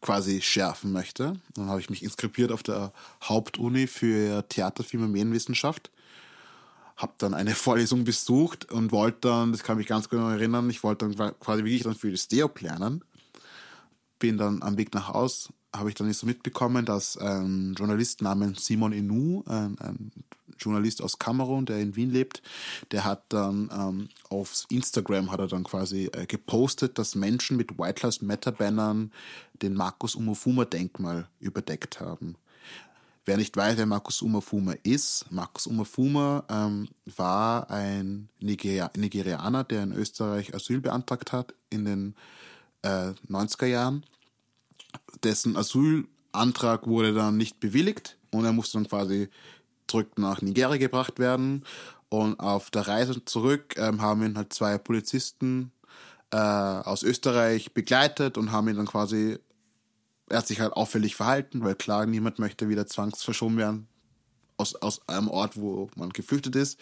quasi 0.00 0.40
schärfen 0.40 0.92
möchte. 0.92 1.34
Dann 1.54 1.68
habe 1.68 1.80
ich 1.80 1.90
mich 1.90 2.02
inskribiert 2.02 2.52
auf 2.52 2.62
der 2.62 2.92
Hauptuni 3.22 3.86
für 3.86 4.46
Theaterfilm 4.48 5.04
und 5.04 5.12
Medienwissenschaft. 5.12 5.90
Habe 6.96 7.12
dann 7.18 7.34
eine 7.34 7.54
Vorlesung 7.54 8.04
besucht 8.04 8.70
und 8.70 8.92
wollte 8.92 9.28
dann, 9.28 9.52
das 9.52 9.62
kann 9.62 9.78
mich 9.78 9.86
ganz 9.86 10.08
genau 10.08 10.28
erinnern, 10.28 10.68
ich 10.70 10.82
wollte 10.82 11.08
dann 11.08 11.38
quasi 11.38 11.64
wirklich 11.64 11.82
dann 11.82 11.94
für 11.94 12.10
das 12.10 12.28
DEOP 12.28 12.60
lernen. 12.60 13.04
Bin 14.20 14.38
dann 14.38 14.62
am 14.62 14.78
Weg 14.78 14.94
nach 14.94 15.08
Haus, 15.08 15.52
habe 15.74 15.88
ich 15.88 15.96
dann 15.96 16.06
nicht 16.06 16.18
so 16.18 16.26
mitbekommen, 16.26 16.84
dass 16.84 17.16
ein 17.16 17.74
Journalist 17.76 18.22
namens 18.22 18.64
Simon 18.64 18.92
Inu, 18.92 19.42
ein, 19.46 19.76
ein 19.80 20.12
Journalist 20.60 21.02
aus 21.02 21.18
Kamerun, 21.18 21.66
der 21.66 21.78
in 21.80 21.96
Wien 21.96 22.10
lebt, 22.10 22.42
der 22.92 23.04
hat 23.04 23.24
dann 23.30 23.70
ähm, 23.72 24.08
auf 24.28 24.64
Instagram 24.68 25.32
hat 25.32 25.40
er 25.40 25.48
dann 25.48 25.64
quasi 25.64 26.10
äh, 26.12 26.26
gepostet, 26.26 26.98
dass 26.98 27.14
Menschen 27.14 27.56
mit 27.56 27.78
White 27.78 28.02
Lives 28.02 28.22
Matter 28.22 28.52
Bannern 28.52 29.10
den 29.62 29.74
Markus 29.74 30.14
Umofuma 30.14 30.64
Denkmal 30.64 31.28
überdeckt 31.40 32.00
haben. 32.00 32.36
Wer 33.26 33.36
nicht 33.36 33.56
weiß, 33.56 33.76
wer 33.76 33.86
Markus 33.86 34.22
Umofuma 34.22 34.74
ist, 34.82 35.26
Markus 35.30 35.66
Umofuma 35.66 36.44
ähm, 36.48 36.88
war 37.16 37.70
ein 37.70 38.28
Nigeria 38.40 38.90
Nigerianer, 38.96 39.64
der 39.64 39.82
in 39.82 39.92
Österreich 39.92 40.54
Asyl 40.54 40.80
beantragt 40.80 41.32
hat 41.32 41.54
in 41.68 41.84
den 41.84 42.14
äh, 42.82 43.12
90er 43.28 43.66
Jahren. 43.66 44.04
Dessen 45.22 45.56
Asylantrag 45.56 46.86
wurde 46.86 47.12
dann 47.12 47.36
nicht 47.36 47.60
bewilligt 47.60 48.16
und 48.30 48.44
er 48.44 48.52
musste 48.52 48.78
dann 48.78 48.88
quasi 48.88 49.28
zurück 49.86 50.18
nach 50.18 50.42
Nigeria 50.42 50.78
gebracht 50.78 51.18
werden. 51.18 51.64
Und 52.08 52.40
auf 52.40 52.70
der 52.70 52.88
Reise 52.88 53.24
zurück 53.24 53.74
ähm, 53.76 54.02
haben 54.02 54.24
ihn 54.24 54.36
halt 54.36 54.52
zwei 54.52 54.78
Polizisten 54.78 55.70
äh, 56.32 56.36
aus 56.36 57.02
Österreich 57.02 57.72
begleitet 57.72 58.36
und 58.36 58.50
haben 58.50 58.68
ihn 58.68 58.76
dann 58.76 58.86
quasi, 58.86 59.38
er 60.28 60.38
hat 60.38 60.46
sich 60.46 60.60
halt 60.60 60.72
auffällig 60.72 61.14
verhalten, 61.14 61.62
weil 61.62 61.76
klar, 61.76 62.06
niemand 62.06 62.38
möchte 62.38 62.68
wieder 62.68 62.86
zwangsverschoben 62.86 63.56
werden 63.58 63.88
aus, 64.60 64.74
aus 64.76 65.08
einem 65.08 65.28
Ort, 65.28 65.56
wo 65.56 65.90
man 65.96 66.10
geflüchtet 66.10 66.54
ist. 66.54 66.78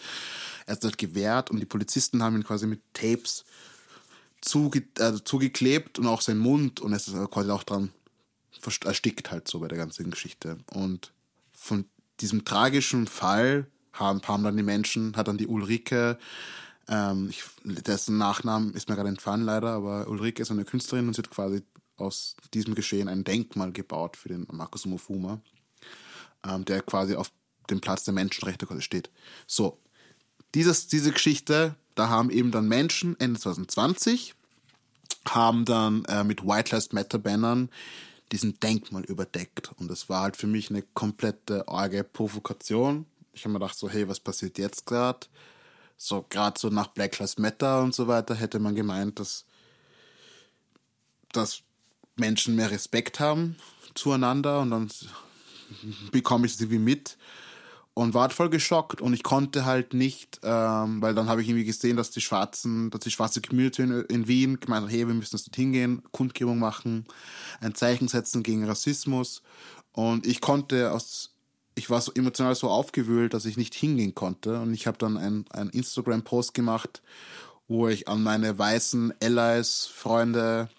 Er 0.65 0.75
hat 0.75 0.83
halt 0.83 0.97
gewehrt 0.97 1.49
und 1.49 1.59
die 1.59 1.65
Polizisten 1.65 2.21
haben 2.21 2.35
ihn 2.35 2.43
quasi 2.43 2.67
mit 2.67 2.81
Tapes 2.93 3.45
zuge 4.41 4.83
also 4.99 5.19
zugeklebt 5.19 5.99
und 5.99 6.07
auch 6.07 6.21
sein 6.21 6.37
Mund 6.37 6.79
und 6.79 6.93
es 6.93 7.07
ist 7.07 7.31
quasi 7.31 7.49
auch 7.51 7.63
dran 7.63 7.91
erstickt 8.85 9.31
halt 9.31 9.47
so 9.47 9.59
bei 9.59 9.67
der 9.67 9.77
ganzen 9.77 10.09
Geschichte. 10.09 10.57
Und 10.73 11.13
von 11.53 11.85
diesem 12.19 12.45
tragischen 12.45 13.07
Fall 13.07 13.67
haben, 13.93 14.21
haben 14.27 14.43
dann 14.43 14.57
die 14.57 14.63
Menschen, 14.63 15.15
hat 15.15 15.27
dann 15.27 15.37
die 15.37 15.47
Ulrike, 15.47 16.17
ähm, 16.87 17.29
ich, 17.29 17.43
dessen 17.63 18.17
Nachnamen 18.17 18.73
ist 18.73 18.89
mir 18.89 18.95
gerade 18.95 19.09
entfallen 19.09 19.43
leider, 19.43 19.69
aber 19.69 20.07
Ulrike 20.07 20.41
ist 20.41 20.51
eine 20.51 20.65
Künstlerin 20.65 21.07
und 21.07 21.15
sie 21.15 21.21
hat 21.21 21.29
quasi 21.29 21.61
aus 21.97 22.35
diesem 22.53 22.75
Geschehen 22.75 23.09
ein 23.09 23.23
Denkmal 23.23 23.71
gebaut 23.71 24.17
für 24.17 24.29
den 24.29 24.47
Markus 24.51 24.85
Umofuma, 24.85 25.41
ähm, 26.45 26.65
der 26.65 26.81
quasi 26.81 27.15
auf 27.15 27.31
dem 27.69 27.81
Platz 27.81 28.03
der 28.05 28.13
Menschenrechte 28.13 28.67
steht. 28.81 29.09
So, 29.45 29.79
dieses, 30.55 30.87
diese 30.87 31.11
Geschichte, 31.11 31.75
da 31.99 32.07
haben 32.07 32.29
eben 32.29 32.51
dann 32.51 32.69
Menschen 32.69 33.19
Ende 33.19 33.39
2020 33.39 34.33
haben 35.27 35.65
dann 35.65 36.05
äh, 36.05 36.23
mit 36.23 36.45
White 36.45 36.73
Lives 36.73 36.93
Matter 36.93 37.19
Bannern 37.19 37.69
diesen 38.31 38.57
Denkmal 38.61 39.03
überdeckt. 39.03 39.71
Und 39.77 39.89
das 39.89 40.07
war 40.07 40.21
halt 40.21 40.37
für 40.37 40.47
mich 40.47 40.69
eine 40.69 40.81
komplette 40.93 41.67
arge 41.67 42.05
Provokation. 42.05 43.05
Ich 43.33 43.43
habe 43.43 43.51
mir 43.51 43.59
gedacht, 43.59 43.77
so, 43.77 43.89
hey, 43.89 44.07
was 44.07 44.21
passiert 44.21 44.57
jetzt 44.57 44.85
gerade? 44.85 45.27
So, 45.97 46.25
gerade 46.29 46.57
so 46.57 46.69
nach 46.69 46.87
Black 46.87 47.19
Lives 47.19 47.37
Matter 47.37 47.81
und 47.81 47.93
so 47.93 48.07
weiter 48.07 48.33
hätte 48.33 48.59
man 48.59 48.75
gemeint, 48.75 49.19
dass, 49.19 49.43
dass 51.33 51.63
Menschen 52.15 52.55
mehr 52.55 52.71
Respekt 52.71 53.19
haben 53.19 53.57
zueinander 53.93 54.61
und 54.61 54.71
dann 54.71 54.89
bekomme 56.11 56.45
ich 56.45 56.55
sie 56.55 56.71
wie 56.71 56.79
mit 56.79 57.17
und 57.99 58.13
war 58.13 58.21
halt 58.21 58.33
voll 58.33 58.49
geschockt 58.49 59.01
und 59.01 59.13
ich 59.13 59.23
konnte 59.23 59.65
halt 59.65 59.93
nicht, 59.93 60.39
ähm, 60.43 61.01
weil 61.01 61.13
dann 61.13 61.27
habe 61.27 61.41
ich 61.41 61.49
irgendwie 61.49 61.65
gesehen, 61.65 61.97
dass 61.97 62.11
die 62.11 62.21
Schwarzen, 62.21 62.89
dass 62.91 63.01
die 63.01 63.11
schwarze 63.11 63.41
Community 63.41 63.81
in, 63.81 63.91
in 64.05 64.27
Wien 64.29 64.57
gemeint 64.61 64.85
hat, 64.85 64.91
hey, 64.93 65.05
wir 65.05 65.13
müssen 65.13 65.33
das 65.33 65.43
dort 65.43 65.57
hingehen, 65.57 66.01
Kundgebung 66.11 66.59
machen, 66.59 67.03
ein 67.59 67.75
Zeichen 67.75 68.07
setzen 68.07 68.41
gegen 68.41 68.63
Rassismus. 68.63 69.41
Und 69.91 70.25
ich 70.25 70.39
konnte 70.39 70.93
aus, 70.93 71.35
ich 71.75 71.89
war 71.89 71.99
so 71.99 72.13
emotional 72.13 72.55
so 72.55 72.69
aufgewühlt, 72.69 73.33
dass 73.33 73.43
ich 73.43 73.57
nicht 73.57 73.75
hingehen 73.75 74.15
konnte. 74.15 74.61
Und 74.61 74.73
ich 74.73 74.87
habe 74.87 74.97
dann 74.97 75.17
einen 75.17 75.69
Instagram-Post 75.71 76.53
gemacht, 76.53 77.01
wo 77.67 77.89
ich 77.89 78.07
an 78.07 78.23
meine 78.23 78.57
weißen 78.57 79.13
Allies, 79.21 79.89
Freunde, 79.93 80.69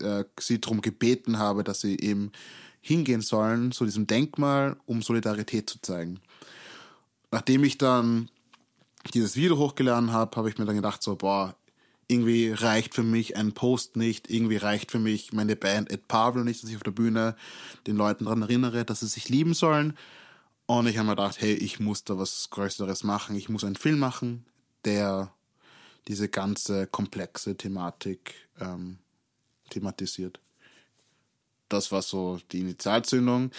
äh, 0.00 0.24
sie 0.40 0.58
darum 0.58 0.80
gebeten 0.80 1.38
habe, 1.38 1.64
dass 1.64 1.82
sie 1.82 1.98
eben 2.00 2.32
hingehen 2.84 3.22
sollen 3.22 3.72
zu 3.72 3.86
diesem 3.86 4.06
Denkmal, 4.06 4.76
um 4.84 5.00
Solidarität 5.00 5.70
zu 5.70 5.80
zeigen. 5.80 6.20
Nachdem 7.30 7.64
ich 7.64 7.78
dann 7.78 8.28
dieses 9.14 9.36
Video 9.36 9.56
hochgeladen 9.56 10.12
habe, 10.12 10.36
habe 10.36 10.50
ich 10.50 10.58
mir 10.58 10.66
dann 10.66 10.76
gedacht, 10.76 11.02
so, 11.02 11.16
boah, 11.16 11.56
irgendwie 12.08 12.50
reicht 12.50 12.94
für 12.94 13.02
mich 13.02 13.36
ein 13.38 13.52
Post 13.52 13.96
nicht, 13.96 14.30
irgendwie 14.30 14.58
reicht 14.58 14.90
für 14.90 14.98
mich 14.98 15.32
meine 15.32 15.56
Band 15.56 15.90
Ed 15.90 16.08
Pavel 16.08 16.44
nicht, 16.44 16.62
dass 16.62 16.68
ich 16.68 16.76
auf 16.76 16.82
der 16.82 16.90
Bühne 16.90 17.36
den 17.86 17.96
Leuten 17.96 18.24
daran 18.26 18.42
erinnere, 18.42 18.84
dass 18.84 19.00
sie 19.00 19.06
sich 19.06 19.30
lieben 19.30 19.54
sollen. 19.54 19.96
Und 20.66 20.86
ich 20.86 20.98
habe 20.98 21.06
mir 21.06 21.16
gedacht, 21.16 21.40
hey, 21.40 21.54
ich 21.54 21.80
muss 21.80 22.04
da 22.04 22.18
was 22.18 22.50
Größeres 22.50 23.02
machen. 23.02 23.34
Ich 23.34 23.48
muss 23.48 23.64
einen 23.64 23.76
Film 23.76 23.98
machen, 23.98 24.44
der 24.84 25.32
diese 26.06 26.28
ganze 26.28 26.86
komplexe 26.86 27.56
Thematik 27.56 28.34
ähm, 28.60 28.98
thematisiert. 29.70 30.40
Das 31.68 31.92
war 31.92 32.02
so 32.02 32.38
die 32.52 32.60
Initialzündung. 32.60 33.50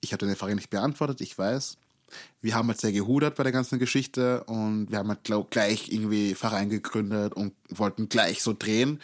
Ich 0.00 0.12
habe 0.12 0.24
deine 0.24 0.36
Frage 0.36 0.54
nicht 0.54 0.70
beantwortet, 0.70 1.20
ich 1.20 1.36
weiß. 1.36 1.76
Wir 2.40 2.54
haben 2.54 2.68
halt 2.68 2.80
sehr 2.80 2.92
gehudert 2.92 3.36
bei 3.36 3.42
der 3.42 3.52
ganzen 3.52 3.78
Geschichte 3.78 4.44
und 4.44 4.90
wir 4.90 4.98
haben 4.98 5.08
halt 5.08 5.24
glaub, 5.24 5.50
gleich 5.50 5.92
irgendwie 5.92 6.34
Verein 6.34 6.70
gegründet 6.70 7.34
und 7.34 7.52
wollten 7.68 8.08
gleich 8.08 8.42
so 8.42 8.54
drehen, 8.58 9.00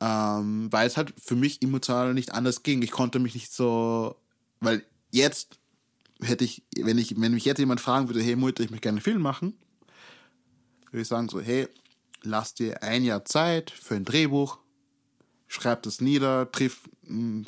ähm, 0.00 0.68
weil 0.72 0.86
es 0.86 0.96
halt 0.96 1.14
für 1.22 1.36
mich 1.36 1.62
emotional 1.62 2.12
nicht 2.14 2.32
anders 2.32 2.62
ging. 2.62 2.82
Ich 2.82 2.90
konnte 2.90 3.18
mich 3.18 3.34
nicht 3.34 3.52
so, 3.52 4.16
weil 4.60 4.82
jetzt 5.12 5.58
hätte 6.22 6.44
ich, 6.44 6.62
wenn 6.76 6.98
ich, 6.98 7.20
wenn 7.20 7.34
mich 7.34 7.44
jetzt 7.44 7.58
jemand 7.58 7.80
fragen 7.80 8.08
würde, 8.08 8.22
hey 8.22 8.34
Mutter, 8.34 8.64
ich 8.64 8.70
möchte 8.70 8.82
gerne 8.82 8.96
einen 8.96 9.04
Film 9.04 9.22
machen, 9.22 9.54
würde 10.90 11.02
ich 11.02 11.08
sagen 11.08 11.28
so, 11.28 11.40
hey, 11.40 11.68
lass 12.22 12.54
dir 12.54 12.82
ein 12.82 13.04
Jahr 13.04 13.24
Zeit 13.24 13.70
für 13.70 13.94
ein 13.94 14.04
Drehbuch, 14.04 14.58
schreibt 15.48 15.86
es 15.86 16.00
nieder, 16.00 16.50
trifft, 16.50 16.82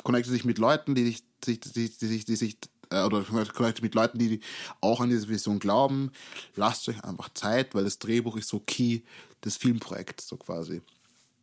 connecte 0.03 0.31
sich 0.31 0.45
mit 0.45 0.57
Leuten, 0.57 0.95
die 0.95 1.05
sich, 1.05 1.23
die, 1.45 1.59
die, 1.59 1.89
die, 2.25 2.35
sich, 2.35 2.57
äh, 2.89 3.03
oder 3.03 3.23
connecte 3.23 3.81
mit 3.81 3.95
Leuten, 3.95 4.19
die 4.19 4.39
auch 4.81 5.01
an 5.01 5.09
diese 5.09 5.29
Vision 5.29 5.59
glauben. 5.59 6.11
Lasst 6.55 6.87
euch 6.89 7.03
einfach 7.03 7.29
Zeit, 7.33 7.75
weil 7.75 7.83
das 7.83 7.99
Drehbuch 7.99 8.37
ist 8.37 8.49
so 8.49 8.59
key 8.59 9.01
des 9.43 9.57
Filmprojekts, 9.57 10.27
so 10.27 10.37
quasi. 10.37 10.81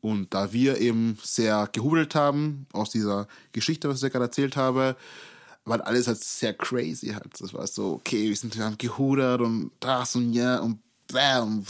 Und 0.00 0.34
da 0.34 0.52
wir 0.52 0.80
eben 0.80 1.18
sehr 1.22 1.68
gehudelt 1.72 2.14
haben 2.14 2.66
aus 2.72 2.90
dieser 2.90 3.26
Geschichte, 3.52 3.88
was 3.88 4.02
ich 4.02 4.12
gerade 4.12 4.26
erzählt 4.26 4.56
habe, 4.56 4.96
war 5.64 5.80
alles 5.86 6.06
halt 6.06 6.22
sehr 6.22 6.52
crazy 6.52 7.08
halt. 7.08 7.40
Das 7.40 7.54
war 7.54 7.66
so, 7.66 7.94
okay, 7.94 8.28
wir 8.28 8.36
sind 8.36 8.56
wir 8.56 8.74
gehudert 8.76 9.40
und 9.40 9.70
das 9.80 10.14
und 10.14 10.34
ja 10.34 10.58
und 10.58 10.78
bam. 11.10 11.64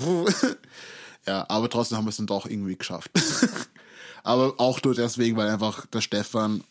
ja, 1.26 1.46
aber 1.48 1.70
trotzdem 1.70 1.98
haben 1.98 2.06
wir 2.06 2.10
es 2.10 2.16
dann 2.16 2.26
doch 2.26 2.46
irgendwie 2.46 2.76
geschafft. 2.76 3.10
Aber 4.24 4.54
auch 4.58 4.82
nur 4.82 4.94
deswegen, 4.94 5.36
weil 5.36 5.48
einfach 5.48 5.86
der 5.86 6.00
Stefan 6.00 6.64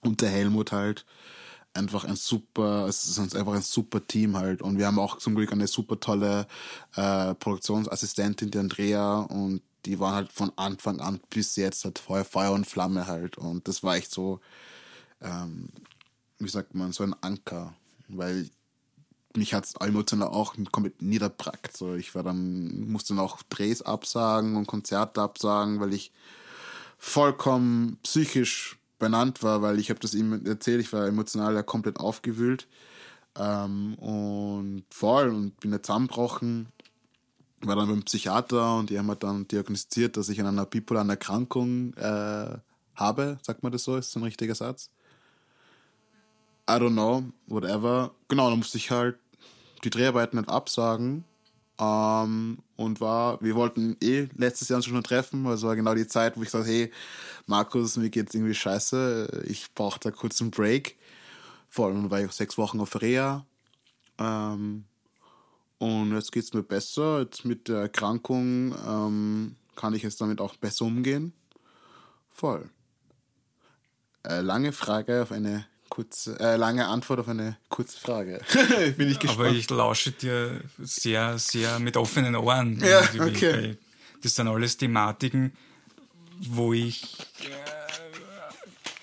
und 0.00 0.22
der 0.22 0.30
Helmut 0.30 0.72
halt 0.72 1.04
einfach 1.74 2.04
ein 2.04 2.16
super, 2.16 2.86
es 2.88 3.04
ist 3.04 3.18
uns 3.18 3.34
einfach 3.34 3.54
ein 3.54 3.62
super 3.62 4.06
Team 4.06 4.36
halt. 4.36 4.62
Und 4.62 4.78
wir 4.78 4.86
haben 4.86 4.98
auch 4.98 5.18
zum 5.18 5.34
Glück 5.34 5.52
eine 5.52 5.66
super 5.66 6.00
tolle 6.00 6.46
äh, 6.96 7.34
Produktionsassistentin, 7.34 8.50
die 8.50 8.58
Andrea, 8.58 9.20
und 9.20 9.62
die 9.86 9.98
waren 9.98 10.14
halt 10.14 10.32
von 10.32 10.52
Anfang 10.56 11.00
an 11.00 11.20
bis 11.30 11.56
jetzt 11.56 11.84
halt 11.84 11.98
Feuer, 11.98 12.24
Feuer 12.24 12.52
und 12.52 12.66
Flamme 12.66 13.06
halt. 13.06 13.38
Und 13.38 13.66
das 13.66 13.82
war 13.82 13.96
echt 13.96 14.12
so, 14.12 14.40
ähm, 15.22 15.70
wie 16.38 16.48
sagt 16.48 16.74
man, 16.74 16.92
so 16.92 17.02
ein 17.02 17.14
Anker. 17.20 17.74
Weil 18.08 18.50
mich 19.34 19.54
hat 19.54 19.64
es 19.64 19.74
emotional 19.76 20.28
auch 20.28 20.54
komplett 20.70 21.00
niederbrackt. 21.00 21.76
So, 21.76 21.94
ich 21.94 22.14
war 22.14 22.22
dann, 22.22 22.90
musste 22.90 23.14
dann 23.14 23.24
auch 23.24 23.42
Drehs 23.48 23.80
absagen 23.80 24.56
und 24.56 24.66
Konzerte 24.66 25.22
absagen, 25.22 25.80
weil 25.80 25.94
ich 25.94 26.12
vollkommen 27.00 27.96
psychisch 28.02 28.78
benannt 28.98 29.42
war, 29.42 29.62
weil 29.62 29.80
ich 29.80 29.88
habe 29.88 29.98
das 29.98 30.14
ihm 30.14 30.44
erzählt, 30.46 30.82
ich 30.82 30.92
war 30.92 31.06
emotional 31.06 31.54
ja 31.54 31.62
komplett 31.62 31.98
aufgewühlt 31.98 32.68
ähm, 33.38 33.94
und 33.94 34.84
voll 34.90 35.30
und 35.30 35.58
bin 35.60 35.72
jetzt 35.72 35.86
zusammengebrochen. 35.86 36.68
War 37.62 37.76
dann 37.76 37.88
beim 37.88 38.02
Psychiater 38.02 38.76
und 38.76 38.90
die 38.90 38.98
haben 38.98 39.08
halt 39.08 39.22
dann 39.22 39.48
diagnostiziert, 39.48 40.16
dass 40.16 40.28
ich 40.28 40.40
an 40.40 40.46
einer 40.46 40.66
bipolaren 40.66 41.08
Erkrankung 41.08 41.94
äh, 41.94 42.58
habe, 42.94 43.38
sagt 43.42 43.62
man 43.62 43.72
das 43.72 43.84
so, 43.84 43.96
ist 43.96 44.14
das 44.14 44.20
ein 44.20 44.24
richtiger 44.24 44.54
Satz? 44.54 44.90
I 46.68 46.74
don't 46.74 46.92
know, 46.92 47.24
whatever. 47.46 48.12
Genau, 48.28 48.50
dann 48.50 48.58
musste 48.58 48.76
ich 48.76 48.90
halt 48.90 49.16
die 49.84 49.90
Dreharbeiten 49.90 50.38
nicht 50.38 50.50
absagen. 50.50 51.24
Ähm, 51.78 52.58
und 52.80 52.98
war, 52.98 53.38
wir 53.42 53.54
wollten 53.56 53.98
eh 54.02 54.26
letztes 54.36 54.70
Jahr 54.70 54.80
schon 54.80 55.02
treffen, 55.02 55.46
also 55.46 55.68
war 55.68 55.76
genau 55.76 55.94
die 55.94 56.06
Zeit, 56.06 56.38
wo 56.38 56.42
ich 56.42 56.48
sagte, 56.48 56.70
hey, 56.70 56.90
Markus, 57.46 57.98
mir 57.98 58.08
geht's 58.08 58.34
irgendwie 58.34 58.54
scheiße, 58.54 59.44
ich 59.46 59.74
brauche 59.74 60.00
da 60.00 60.10
kurz 60.10 60.40
einen 60.40 60.50
Break. 60.50 60.96
Vor 61.68 61.88
allem 61.88 62.10
war 62.10 62.22
ich 62.22 62.32
sechs 62.32 62.56
Wochen 62.56 62.80
auf 62.80 62.98
Reha. 63.00 63.44
Ähm, 64.18 64.84
und 65.78 66.14
jetzt 66.14 66.32
geht's 66.32 66.54
mir 66.54 66.62
besser. 66.62 67.20
Jetzt 67.20 67.44
mit 67.44 67.68
der 67.68 67.80
Erkrankung 67.80 68.74
ähm, 68.86 69.56
kann 69.76 69.92
ich 69.92 70.02
jetzt 70.02 70.20
damit 70.22 70.40
auch 70.40 70.56
besser 70.56 70.86
umgehen. 70.86 71.34
Voll. 72.30 72.70
Äh, 74.22 74.40
lange 74.40 74.72
Frage 74.72 75.22
auf 75.22 75.32
eine 75.32 75.66
kurze, 75.90 76.38
äh, 76.40 76.56
lange 76.56 76.86
Antwort 76.86 77.20
auf 77.20 77.28
eine 77.28 77.58
kurze 77.68 77.98
Frage. 77.98 78.40
Bin 78.96 79.10
ich 79.10 79.18
gespannt. 79.18 79.48
Aber 79.48 79.50
ich 79.50 79.68
lausche 79.68 80.12
dir 80.12 80.62
sehr, 80.78 81.38
sehr 81.38 81.78
mit 81.78 81.98
offenen 81.98 82.34
Ohren. 82.36 82.82
Ja, 82.82 83.02
okay. 83.20 83.76
Das 84.22 84.34
sind 84.34 84.48
alles 84.48 84.76
Thematiken, 84.78 85.52
wo 86.38 86.72
ich 86.72 87.18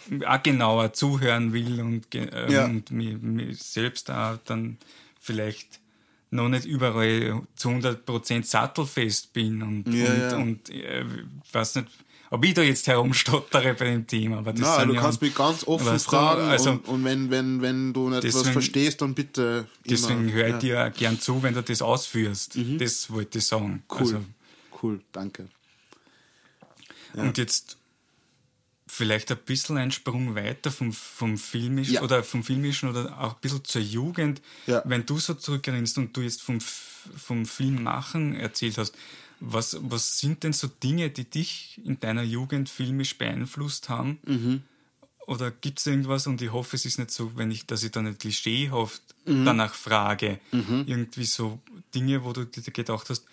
äh, 0.09 0.25
auch 0.25 0.41
genauer 0.41 0.93
zuhören 0.93 1.53
will 1.53 1.81
und, 1.81 2.15
äh, 2.15 2.51
ja. 2.51 2.65
und 2.65 2.89
mir, 2.91 3.17
mir, 3.17 3.53
selbst 3.53 4.09
auch 4.09 4.37
dann 4.45 4.77
vielleicht 5.19 5.79
noch 6.29 6.49
nicht 6.49 6.65
überall 6.65 7.41
zu 7.55 7.69
100% 7.69 8.43
sattelfest 8.43 9.33
bin 9.33 9.61
und, 9.61 9.87
ja, 9.93 10.09
und, 10.09 10.19
ja. 10.19 10.37
und 10.37 10.69
äh, 10.69 11.05
weiß 11.51 11.75
nicht, 11.75 11.89
ob 12.29 12.43
ich 12.45 12.53
da 12.53 12.61
jetzt 12.61 12.87
herumstottere 12.87 13.73
bei 13.73 13.85
dem 13.85 14.07
Thema. 14.07 14.39
Aber 14.39 14.53
das 14.53 14.61
Na, 14.61 14.85
du 14.85 14.95
kannst 14.95 15.21
mich 15.21 15.33
ganz 15.33 15.65
offen 15.65 15.99
fragen 15.99 16.41
du, 16.41 16.47
also, 16.47 16.71
und, 16.71 16.87
und, 16.87 17.03
wenn, 17.03 17.29
wenn, 17.29 17.61
wenn 17.61 17.93
du 17.93 18.09
nicht 18.09 18.23
deswegen, 18.23 18.45
was 18.45 18.51
verstehst, 18.51 19.01
dann 19.01 19.13
bitte. 19.13 19.67
Deswegen 19.85 20.31
höre 20.31 20.47
ich 20.47 20.63
ja. 20.63 20.89
dir 20.89 20.93
gern 20.97 21.19
zu, 21.19 21.41
wenn 21.43 21.53
du 21.53 21.63
das 21.63 21.81
ausführst. 21.81 22.55
Mhm. 22.55 22.77
Das 22.79 23.09
wollte 23.09 23.37
ich 23.37 23.45
sagen. 23.45 23.83
Cool. 23.89 23.99
Also, 23.99 24.25
cool, 24.83 25.01
danke. 25.11 25.47
Ja. 27.15 27.23
Und 27.23 27.37
jetzt 27.37 27.77
vielleicht 28.87 29.31
ein 29.31 29.37
bisschen 29.37 29.77
ein 29.77 29.91
Sprung 29.91 30.35
weiter 30.35 30.71
vom, 30.71 30.91
vom 30.93 31.37
Filmischen 31.37 31.95
ja. 31.95 32.01
oder 32.01 32.23
vom 32.23 32.43
Filmischen 32.43 32.89
oder 32.89 33.19
auch 33.19 33.35
ein 33.35 33.41
bisschen 33.41 33.63
zur 33.63 33.81
Jugend. 33.81 34.41
Ja. 34.65 34.81
Wenn 34.85 35.05
du 35.05 35.19
so 35.19 35.33
zurückerinnst 35.33 35.97
und 35.97 36.15
du 36.15 36.21
jetzt 36.21 36.41
vom, 36.41 36.59
vom 36.59 37.45
Filmmachen 37.45 38.35
erzählt 38.35 38.77
hast, 38.77 38.95
was, 39.39 39.77
was 39.81 40.19
sind 40.19 40.43
denn 40.43 40.53
so 40.53 40.67
Dinge, 40.67 41.09
die 41.09 41.29
dich 41.29 41.79
in 41.83 41.99
deiner 41.99 42.23
Jugend 42.23 42.69
filmisch 42.69 43.17
beeinflusst 43.17 43.89
haben? 43.89 44.19
Mhm. 44.25 44.63
Oder 45.27 45.51
gibt 45.51 45.79
es 45.79 45.85
irgendwas, 45.85 46.25
und 46.25 46.41
ich 46.41 46.51
hoffe, 46.51 46.77
es 46.77 46.85
ist 46.85 46.99
nicht 46.99 47.11
so, 47.11 47.35
wenn 47.35 47.51
ich, 47.51 47.65
dass 47.65 47.83
ich 47.83 47.91
da 47.91 48.01
nicht 48.01 48.19
klischeehaft 48.19 49.01
mhm. 49.25 49.45
danach 49.45 49.73
frage, 49.73 50.39
mhm. 50.51 50.85
irgendwie 50.87 51.25
so 51.25 51.59
Dinge, 51.93 52.23
wo 52.23 52.31
du 52.31 52.45
dir 52.45 52.61
gedacht 52.71 53.09
hast, 53.09 53.25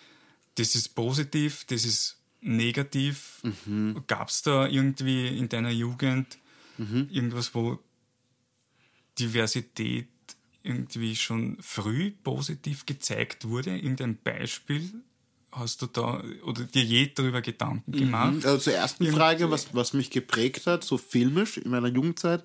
das 0.57 0.75
ist 0.75 0.95
positiv, 0.95 1.65
das 1.67 1.85
ist 1.85 2.17
negativ. 2.41 3.41
Mhm. 3.43 4.03
Gab 4.07 4.29
es 4.29 4.43
da 4.43 4.67
irgendwie 4.67 5.29
in 5.29 5.49
deiner 5.49 5.71
Jugend 5.71 6.39
mhm. 6.79 7.09
irgendwas, 7.11 7.55
wo 7.55 7.79
Diversität 9.19 10.09
irgendwie 10.65 11.15
schon 11.15 11.59
früh 11.61 12.11
positiv 12.11 12.87
gezeigt 12.87 13.49
wurde? 13.49 13.77
Irgendein 13.77 14.17
Beispiel? 14.17 14.93
Hast 15.57 15.83
du 15.83 15.87
da 15.87 16.23
oder 16.45 16.65
dir 16.65 16.83
je 16.83 17.11
darüber 17.15 17.41
Gedanken 17.41 17.93
Mhm. 17.93 17.97
gemacht? 17.97 18.45
Also 18.47 18.59
zur 18.59 18.73
ersten 18.75 19.07
Frage, 19.07 19.51
was, 19.51 19.75
was 19.75 19.93
mich 19.93 20.11
geprägt 20.11 20.67
hat, 20.67 20.85
so 20.85 20.99
filmisch 20.99 21.59
in 21.59 21.71
meiner 21.71 21.89
Jugendzeit. 21.89 22.43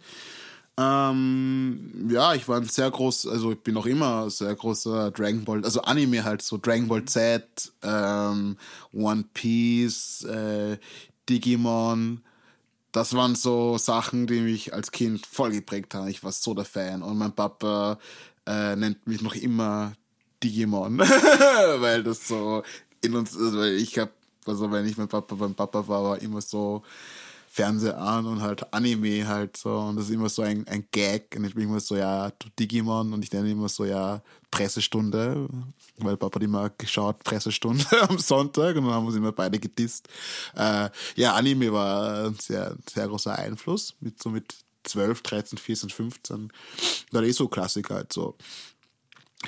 Ähm, 0.77 2.07
ja, 2.09 2.33
ich 2.35 2.47
war 2.47 2.57
ein 2.57 2.63
sehr 2.65 2.89
groß, 2.89 3.27
also 3.27 3.51
ich 3.51 3.59
bin 3.59 3.73
noch 3.73 3.85
immer 3.85 4.23
ein 4.25 4.29
sehr 4.29 4.55
großer 4.55 5.11
Dragon 5.11 5.43
Ball, 5.43 5.63
also 5.65 5.81
Anime 5.81 6.23
halt, 6.23 6.41
so 6.41 6.57
Dragon 6.57 6.87
Ball 6.87 7.03
Z, 7.05 7.43
ähm, 7.83 8.55
One 8.93 9.25
Piece, 9.33 10.23
äh, 10.23 10.77
Digimon. 11.27 12.21
Das 12.91 13.13
waren 13.13 13.35
so 13.35 13.77
Sachen, 13.77 14.25
die 14.25 14.39
mich 14.39 14.73
als 14.73 14.91
Kind 14.91 15.25
voll 15.25 15.51
geprägt 15.51 15.93
haben. 15.93 16.07
Ich 16.07 16.23
war 16.23 16.31
so 16.31 16.53
der 16.53 16.65
Fan. 16.65 17.03
Und 17.03 17.17
mein 17.17 17.33
Papa 17.33 17.99
äh, 18.47 18.75
nennt 18.75 19.05
mich 19.05 19.21
noch 19.21 19.35
immer 19.35 19.93
Digimon, 20.41 20.97
weil 21.79 22.03
das 22.03 22.27
so 22.27 22.63
in 23.01 23.15
uns, 23.15 23.37
also 23.37 23.63
ich 23.63 23.97
hab, 23.97 24.11
also 24.45 24.71
wenn 24.71 24.85
ich 24.85 24.97
mein 24.97 25.07
Papa 25.07 25.35
beim 25.35 25.55
Papa 25.55 25.87
war, 25.87 26.03
war 26.03 26.21
immer 26.21 26.41
so 26.41 26.83
Fernseher 27.51 27.97
an 27.97 28.27
und 28.27 28.41
halt 28.41 28.71
Anime 28.73 29.27
halt 29.27 29.57
so 29.57 29.75
und 29.75 29.95
das 29.95 30.05
ist 30.05 30.11
immer 30.11 30.29
so 30.29 30.43
ein, 30.43 30.67
ein 30.67 30.87
Gag 30.91 31.35
und 31.35 31.45
ich 31.45 31.55
bin 31.55 31.63
immer 31.63 31.79
so, 31.79 31.95
ja, 31.95 32.29
du 32.29 32.47
Digimon 32.59 33.11
und 33.11 33.23
ich 33.23 33.31
nenne 33.31 33.49
immer 33.49 33.69
so, 33.69 33.85
ja, 33.85 34.21
Pressestunde, 34.51 35.49
weil 35.97 36.15
Papa 36.15 36.35
hat 36.35 36.43
immer 36.43 36.69
geschaut, 36.69 37.23
Pressestunde 37.23 37.85
am 38.07 38.19
Sonntag 38.19 38.75
und 38.75 38.83
dann 38.83 38.93
haben 38.93 39.03
wir 39.03 39.07
uns 39.07 39.15
immer 39.15 39.31
beide 39.31 39.59
gedisst. 39.59 40.07
Äh, 40.55 40.89
ja, 41.15 41.33
Anime 41.33 41.73
war 41.73 42.27
ein 42.27 42.35
sehr, 42.35 42.75
sehr 42.87 43.07
großer 43.07 43.35
Einfluss, 43.37 43.95
mit 43.99 44.21
so 44.21 44.29
mit 44.29 44.55
12, 44.83 45.21
13, 45.23 45.57
14, 45.57 45.89
15. 45.89 46.53
War 47.11 47.23
eh 47.23 47.31
so 47.31 47.47
Klassiker 47.47 47.95
halt 47.95 48.13
so 48.13 48.37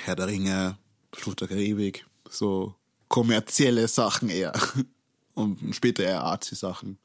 Herr 0.00 0.16
der 0.16 0.26
Ringe, 0.26 0.76
Flucht 1.12 1.40
der 1.40 1.48
Karibik, 1.48 2.04
so 2.28 2.74
kommerzielle 3.12 3.88
Sachen 3.88 4.30
eher. 4.30 4.54
Und 5.34 5.74
später 5.74 6.02
eher 6.02 6.24
Arzi-Sachen. 6.24 6.98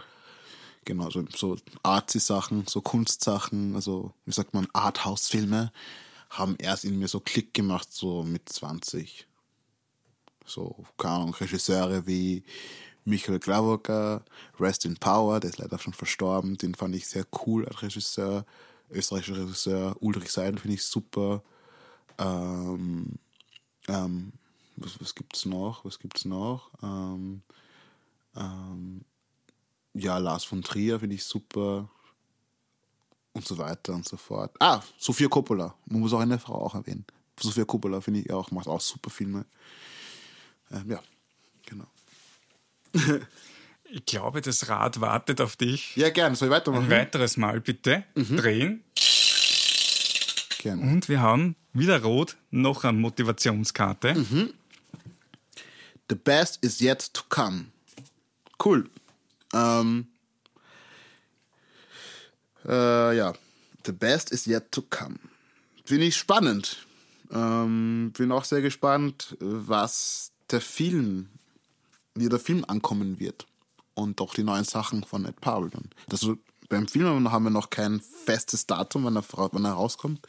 Genau, 0.86 1.10
so, 1.10 1.26
so 1.36 1.58
Arzi-Sachen, 1.84 2.66
so 2.66 2.80
Kunstsachen, 2.82 3.76
also 3.76 4.14
wie 4.26 4.32
sagt 4.32 4.54
man, 4.54 4.68
Arthouse-Filme 4.72 5.72
haben 6.30 6.56
erst 6.60 6.86
in 6.86 6.98
mir 6.98 7.10
so 7.10 7.20
Klick 7.20 7.54
gemacht, 7.54 7.90
so 7.92 8.24
mit 8.24 8.48
20. 8.48 9.28
So, 10.46 10.86
keine 10.98 11.16
Ahnung, 11.16 11.34
Regisseure 11.34 12.08
wie 12.08 12.44
Michael 13.04 13.40
Glawocker, 13.40 14.24
Rest 14.62 14.86
in 14.86 14.96
Power, 14.96 15.42
der 15.42 15.50
ist 15.50 15.60
leider 15.60 15.78
schon 15.78 15.94
verstorben, 15.94 16.58
den 16.58 16.74
fand 16.74 16.96
ich 16.96 17.06
sehr 17.06 17.26
cool 17.46 17.66
als 17.66 17.82
Regisseur. 17.82 18.46
Österreichischer 18.90 19.42
Regisseur, 19.42 19.98
Ulrich 20.00 20.32
Seidel 20.32 20.60
finde 20.60 20.76
ich 20.76 20.86
super. 20.86 21.44
Ähm, 22.18 23.20
ähm, 23.90 24.32
was, 24.78 25.00
was 25.02 25.14
gibt's 25.16 25.46
noch? 25.46 25.84
Was 25.86 26.00
gibt's 26.00 26.26
noch? 26.26 26.72
Ähm, 26.82 27.42
ähm, 28.36 29.02
ja, 29.94 30.18
Lars 30.18 30.44
von 30.44 30.62
Trier 30.62 31.00
finde 31.00 31.16
ich 31.16 31.24
super. 31.24 31.90
Und 33.34 33.46
so 33.46 33.58
weiter 33.60 33.94
und 33.94 34.08
so 34.08 34.18
fort. 34.18 34.56
Ah, 34.60 34.82
Sofia 34.98 35.28
Coppola. 35.28 35.76
Man 35.86 36.02
muss 36.02 36.14
auch 36.14 36.20
eine 36.20 36.40
Frau 36.40 36.56
auch 36.56 36.74
erwähnen. 36.74 37.06
Sofia 37.40 37.66
Coppola 37.66 38.02
finde 38.02 38.22
ich 38.22 38.32
auch, 38.32 38.50
macht 38.50 38.68
auch 38.68 38.82
super 38.82 39.12
Filme. 39.12 39.46
Ähm, 40.72 40.90
ja, 40.90 41.02
genau. 41.68 41.86
ich 43.92 44.06
glaube, 44.06 44.42
das 44.42 44.68
Rad 44.70 45.00
wartet 45.02 45.40
auf 45.42 45.56
dich. 45.56 45.96
Ja, 45.96 46.10
gerne. 46.10 46.36
Soll 46.36 46.48
ich 46.48 46.52
weitermachen? 46.54 46.86
Ein 46.86 46.90
weiteres 46.92 47.38
Mal 47.38 47.62
bitte 47.62 48.04
Mhm. 48.16 48.38
drehen. 48.38 48.84
Gerne. 50.60 50.82
Und 50.82 51.08
wir 51.08 51.22
haben 51.22 51.56
wieder 51.74 52.02
rot 52.02 52.38
noch 52.50 52.84
eine 52.86 52.98
Motivationskarte. 52.98 54.16
Mhm. 54.16 54.54
The 56.10 56.16
best 56.16 56.64
is 56.64 56.80
yet 56.80 57.14
to 57.14 57.24
come. 57.30 57.68
Cool. 58.64 58.90
Ähm, 59.54 60.08
äh, 62.66 63.18
ja. 63.18 63.34
The 63.86 63.92
best 63.92 64.32
is 64.32 64.46
yet 64.46 64.72
to 64.72 64.82
come. 64.82 65.20
Finde 65.86 66.06
ich 66.06 66.18
spannend. 66.18 66.86
Ähm, 67.32 68.14
bin 68.18 68.32
auch 68.32 68.46
sehr 68.46 68.62
gespannt, 68.62 69.36
was 69.40 70.32
der 70.50 70.62
Film, 70.62 71.30
wie 72.16 72.30
der 72.30 72.40
Film 72.40 72.64
ankommen 72.68 73.20
wird. 73.20 73.46
Und 73.94 74.22
auch 74.22 74.34
die 74.34 74.44
neuen 74.44 74.64
Sachen 74.64 75.04
von 75.04 75.26
Ed 75.26 75.42
Powell. 75.42 75.72
Also 76.10 76.38
beim 76.70 76.88
Film 76.88 77.32
haben 77.32 77.44
wir 77.44 77.50
noch 77.50 77.70
kein 77.70 78.00
festes 78.00 78.66
Datum, 78.66 79.06
wann 79.06 79.16
er, 79.16 79.24
wann 79.34 79.66
er 79.66 79.74
rauskommt 79.74 80.22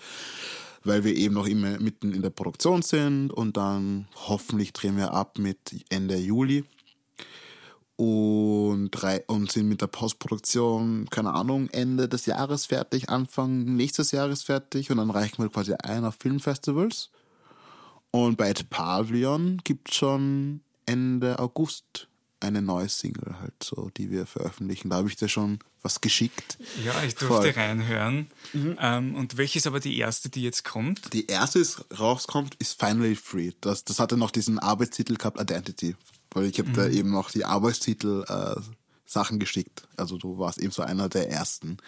weil 0.85 1.05
wir 1.05 1.15
eben 1.15 1.35
noch 1.35 1.47
immer 1.47 1.79
mitten 1.79 2.13
in 2.13 2.23
der 2.23 2.31
Produktion 2.31 2.83
sind 2.83 3.33
und 3.33 3.57
dann 3.57 4.09
hoffentlich 4.15 4.73
drehen 4.73 4.97
wir 4.97 5.13
ab 5.13 5.39
mit 5.39 5.85
Ende 5.89 6.17
Juli 6.17 6.65
und, 7.97 8.91
drei, 8.93 9.25
und 9.27 9.51
sind 9.51 9.69
mit 9.69 9.83
der 9.83 9.89
Postproduktion, 9.89 11.11
keine 11.11 11.35
Ahnung, 11.35 11.69
Ende 11.71 12.09
des 12.09 12.27
Jahres 12.27 12.67
fertig, 12.67 13.09
Anfang 13.09 13.65
nächstes 13.77 14.13
Jahres 14.13 14.45
fertig 14.45 14.91
und 14.91 14.99
dann 14.99 15.11
reichen 15.11 15.43
wir 15.43 15.51
quasi 15.51 15.75
ein 15.75 16.05
auf 16.05 16.17
Filmfestivals. 16.21 17.11
Und 18.13 18.39
bei 18.39 18.53
Pavilion 18.53 19.61
gibt 19.65 19.91
es 19.91 19.97
schon 19.97 20.61
Ende 20.87 21.41
August 21.41 22.09
eine 22.41 22.63
neue 22.63 22.89
Single 22.89 23.39
halt 23.41 23.55
so, 23.63 23.91
die 23.97 24.11
wir 24.11 24.27
veröffentlichen. 24.27 24.91
Da 24.91 24.97
habe 24.97 25.09
ich 25.09 25.17
dir 25.17 25.29
schon 25.29 25.59
was 25.83 26.01
geschickt. 26.01 26.59
Ja, 26.85 27.03
ich 27.05 27.15
durfte 27.15 27.53
Voll. 27.53 27.63
reinhören. 27.63 28.31
Mhm. 28.53 28.77
Ähm, 28.81 29.15
und 29.15 29.37
welche 29.37 29.59
ist 29.59 29.67
aber 29.67 29.81
die 29.81 29.97
erste, 29.99 30.29
die 30.29 30.43
jetzt 30.43 30.65
kommt? 30.65 31.13
Die 31.13 31.27
erste, 31.27 31.63
die 31.63 31.95
rauskommt, 31.95 32.55
ist 32.57 32.79
Finally 32.79 33.17
Free. 33.17 33.53
Das, 33.61 33.85
das 33.85 33.99
hatte 33.99 34.17
noch 34.17 34.31
diesen 34.31 34.59
Arbeitstitel 34.59 35.17
gehabt, 35.17 35.41
Identity. 35.41 35.97
Weil 36.31 36.47
ich 36.47 36.59
habe 36.59 36.69
mhm. 36.69 36.75
da 36.75 36.89
eben 36.89 37.11
noch 37.11 37.31
die 37.31 37.45
Arbeitstitel 37.45 38.25
äh, 38.29 38.61
Sachen 39.07 39.39
geschickt. 39.39 39.89
Also 39.97 40.19
du 40.19 40.39
warst 40.39 40.59
eben 40.59 40.73
so 40.73 40.83
einer 40.83 41.09
der 41.09 41.31
ersten 41.31 41.79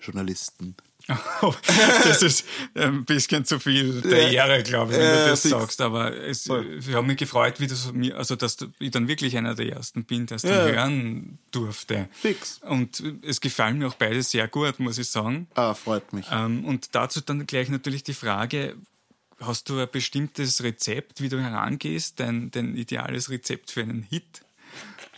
Journalisten. 0.00 0.76
Das 1.06 2.22
ist 2.22 2.44
ein 2.74 3.04
bisschen 3.04 3.44
zu 3.44 3.58
viel 3.58 4.00
der 4.02 4.30
Ehre, 4.30 4.62
glaube 4.62 4.92
ich, 4.92 4.98
wenn 4.98 5.10
du 5.10 5.26
das 5.30 5.42
sagst. 5.42 5.80
Aber 5.80 6.14
es, 6.16 6.46
ich 6.46 6.94
habe 6.94 7.06
mich 7.06 7.16
gefreut, 7.16 7.60
wie 7.60 7.66
das 7.66 7.92
mir, 7.92 8.16
also 8.16 8.36
dass 8.36 8.56
ich 8.78 8.90
dann 8.90 9.08
wirklich 9.08 9.36
einer 9.36 9.54
der 9.54 9.68
ersten 9.68 10.04
bin, 10.04 10.26
der 10.26 10.36
es 10.36 10.42
ja. 10.42 10.50
hören 10.50 11.38
durfte. 11.50 12.08
Fix. 12.12 12.60
Und 12.62 13.02
es 13.22 13.40
gefallen 13.40 13.78
mir 13.78 13.88
auch 13.88 13.94
beide 13.94 14.22
sehr 14.22 14.48
gut, 14.48 14.80
muss 14.80 14.98
ich 14.98 15.08
sagen. 15.08 15.48
Ah, 15.54 15.74
freut 15.74 16.12
mich. 16.12 16.26
Ähm, 16.30 16.64
und 16.64 16.94
dazu 16.94 17.20
dann 17.20 17.46
gleich 17.46 17.68
natürlich 17.68 18.02
die 18.02 18.14
Frage, 18.14 18.76
hast 19.40 19.68
du 19.68 19.78
ein 19.78 19.88
bestimmtes 19.90 20.62
Rezept, 20.62 21.20
wie 21.20 21.28
du 21.28 21.40
herangehst, 21.40 22.20
dein, 22.20 22.50
dein 22.50 22.76
ideales 22.76 23.30
Rezept 23.30 23.70
für 23.70 23.82
einen 23.82 24.02
Hit? 24.02 24.42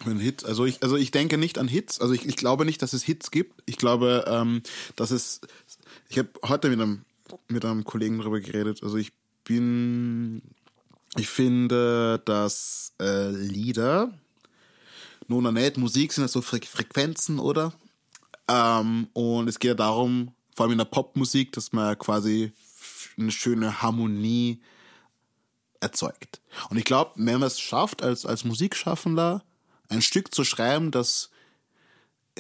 Für 0.02 0.10
einen 0.10 0.20
Hit. 0.20 0.44
Also 0.44 0.64
ich, 0.64 0.82
also 0.82 0.96
ich 0.96 1.10
denke 1.10 1.38
nicht 1.38 1.58
an 1.58 1.68
Hits. 1.68 2.00
Also 2.00 2.14
ich, 2.14 2.26
ich 2.26 2.36
glaube 2.36 2.64
nicht, 2.64 2.82
dass 2.82 2.92
es 2.92 3.02
Hits 3.02 3.30
gibt. 3.30 3.62
Ich 3.66 3.76
glaube, 3.78 4.24
ähm, 4.28 4.62
dass 4.96 5.10
es 5.10 5.40
ich 6.08 6.18
habe 6.18 6.30
heute 6.44 6.70
mit 6.70 6.80
einem, 6.80 7.04
mit 7.48 7.64
einem 7.64 7.84
Kollegen 7.84 8.18
darüber 8.18 8.40
geredet. 8.40 8.82
Also 8.82 8.96
ich 8.96 9.12
bin, 9.44 10.42
ich 11.16 11.28
finde, 11.28 12.20
dass 12.24 12.92
äh, 13.00 13.30
Lieder, 13.30 14.12
nun 15.26 15.46
oder 15.46 15.52
nicht, 15.52 15.76
Musik 15.76 16.12
sind 16.12 16.24
ja 16.24 16.28
so 16.28 16.40
Fre 16.40 16.60
Frequenzen, 16.60 17.38
oder? 17.38 17.72
Ähm, 18.48 19.08
und 19.12 19.48
es 19.48 19.58
geht 19.58 19.68
ja 19.68 19.74
darum, 19.74 20.32
vor 20.56 20.64
allem 20.64 20.72
in 20.72 20.78
der 20.78 20.86
Popmusik, 20.86 21.52
dass 21.52 21.72
man 21.72 21.98
quasi 21.98 22.52
eine 23.18 23.30
schöne 23.30 23.82
Harmonie 23.82 24.60
erzeugt. 25.80 26.40
Und 26.70 26.78
ich 26.78 26.84
glaube, 26.84 27.12
wenn 27.16 27.40
man 27.40 27.46
es 27.46 27.60
schafft, 27.60 28.02
als, 28.02 28.24
als 28.24 28.44
Musikschaffender 28.44 29.44
ein 29.88 30.02
Stück 30.02 30.34
zu 30.34 30.44
schreiben, 30.44 30.90
das 30.90 31.30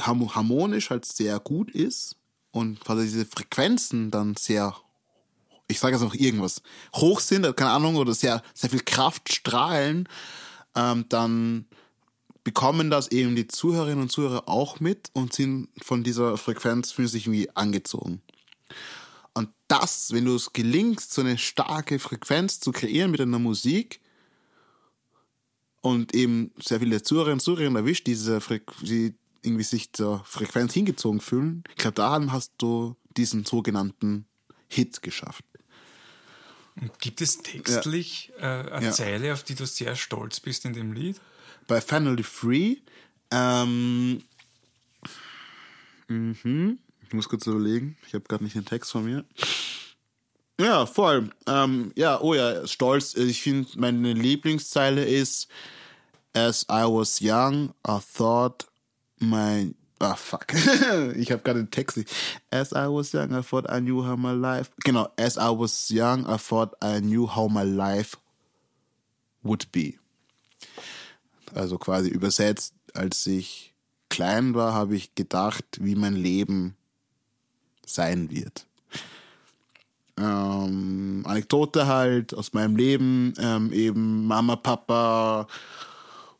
harmonisch 0.00 0.90
halt 0.90 1.04
sehr 1.04 1.38
gut 1.40 1.70
ist, 1.70 2.16
und 2.50 2.80
quasi 2.80 3.04
diese 3.04 3.26
Frequenzen 3.26 4.10
dann 4.10 4.34
sehr, 4.36 4.74
ich 5.66 5.78
sage 5.78 5.96
jetzt 5.96 6.04
auch 6.04 6.14
irgendwas, 6.14 6.62
hoch 6.94 7.20
sind, 7.20 7.44
keine 7.56 7.70
Ahnung, 7.70 7.96
oder 7.96 8.14
sehr, 8.14 8.42
sehr 8.54 8.70
viel 8.70 8.82
Kraft 8.84 9.32
strahlen, 9.32 10.08
ähm, 10.74 11.04
dann 11.08 11.66
bekommen 12.44 12.90
das 12.90 13.08
eben 13.08 13.36
die 13.36 13.46
Zuhörerinnen 13.46 14.02
und 14.02 14.12
Zuhörer 14.12 14.48
auch 14.48 14.80
mit 14.80 15.10
und 15.12 15.34
sind 15.34 15.68
von 15.82 16.02
dieser 16.02 16.38
Frequenz 16.38 16.92
für 16.92 17.06
sich 17.06 17.26
irgendwie 17.26 17.50
angezogen. 17.54 18.22
Und 19.34 19.50
das, 19.68 20.12
wenn 20.12 20.24
du 20.24 20.34
es 20.34 20.52
gelingst, 20.52 21.12
so 21.12 21.20
eine 21.20 21.36
starke 21.36 21.98
Frequenz 21.98 22.58
zu 22.60 22.72
kreieren 22.72 23.10
mit 23.10 23.20
einer 23.20 23.38
Musik 23.38 24.00
und 25.82 26.14
eben 26.14 26.52
sehr 26.58 26.80
viele 26.80 27.02
Zuhörerinnen 27.02 27.34
und 27.36 27.40
Zuhörer 27.40 27.76
erwischt, 27.76 28.06
diese 28.06 28.40
Fre 28.40 28.62
die 28.80 29.14
irgendwie 29.42 29.64
sich 29.64 29.92
zur 29.92 30.24
Frequenz 30.24 30.74
hingezogen 30.74 31.20
fühlen. 31.20 31.64
Ich 31.70 31.76
glaube, 31.76 31.94
daran 31.94 32.32
hast 32.32 32.52
du 32.58 32.96
diesen 33.16 33.44
sogenannten 33.44 34.26
Hit 34.68 35.02
geschafft. 35.02 35.44
Und 36.80 36.98
gibt 37.00 37.20
es 37.20 37.38
textlich 37.38 38.32
ja. 38.40 38.62
äh, 38.62 38.70
eine 38.72 38.86
ja. 38.86 38.92
Zeile, 38.92 39.32
auf 39.32 39.42
die 39.42 39.54
du 39.54 39.66
sehr 39.66 39.96
stolz 39.96 40.40
bist 40.40 40.64
in 40.64 40.74
dem 40.74 40.92
Lied? 40.92 41.20
Bei 41.66 41.80
Finally 41.80 42.22
Free, 42.22 42.76
ähm, 43.30 44.22
mhm. 46.06 46.78
ich 47.02 47.12
muss 47.12 47.28
kurz 47.28 47.46
überlegen, 47.46 47.96
ich 48.06 48.14
habe 48.14 48.24
gerade 48.24 48.44
nicht 48.44 48.56
den 48.56 48.64
Text 48.64 48.92
von 48.92 49.04
mir. 49.04 49.24
Ja, 50.60 50.86
voll. 50.86 51.30
Ähm, 51.46 51.92
ja, 51.94 52.20
oh 52.20 52.34
ja, 52.34 52.66
stolz. 52.66 53.14
Ich 53.14 53.42
finde, 53.42 53.68
meine 53.76 54.12
Lieblingszeile 54.12 55.04
ist 55.04 55.48
As 56.34 56.64
I 56.64 56.84
was 56.84 57.20
young, 57.20 57.74
I 57.86 57.98
thought 58.16 58.66
mein 59.20 59.74
Ah, 60.00 60.14
fuck. 60.14 60.46
ich 61.16 61.32
habe 61.32 61.42
gerade 61.42 61.64
den 61.64 61.70
Text 61.70 61.98
As 62.50 62.70
I 62.70 62.86
was 62.86 63.12
young, 63.12 63.32
I 63.32 63.42
thought 63.42 63.68
I 63.68 63.80
knew 63.80 64.06
how 64.06 64.16
my 64.16 64.30
life. 64.30 64.70
Genau, 64.84 65.08
as 65.16 65.36
I 65.36 65.50
was 65.50 65.90
young, 65.90 66.24
I 66.26 66.38
thought 66.38 66.76
I 66.80 67.00
knew 67.00 67.26
how 67.26 67.50
my 67.50 67.64
life 67.64 68.16
would 69.42 69.70
be. 69.72 69.94
Also 71.52 71.78
quasi 71.78 72.10
übersetzt, 72.10 72.74
als 72.94 73.26
ich 73.26 73.74
klein 74.08 74.54
war, 74.54 74.72
habe 74.72 74.94
ich 74.94 75.14
gedacht, 75.16 75.64
wie 75.80 75.96
mein 75.96 76.14
Leben 76.14 76.76
sein 77.84 78.30
wird. 78.30 78.66
Ähm, 80.16 81.22
Anekdote 81.26 81.86
halt 81.86 82.34
aus 82.34 82.52
meinem 82.52 82.76
Leben, 82.76 83.34
ähm, 83.38 83.72
eben 83.72 84.26
Mama, 84.26 84.56
Papa, 84.56 85.46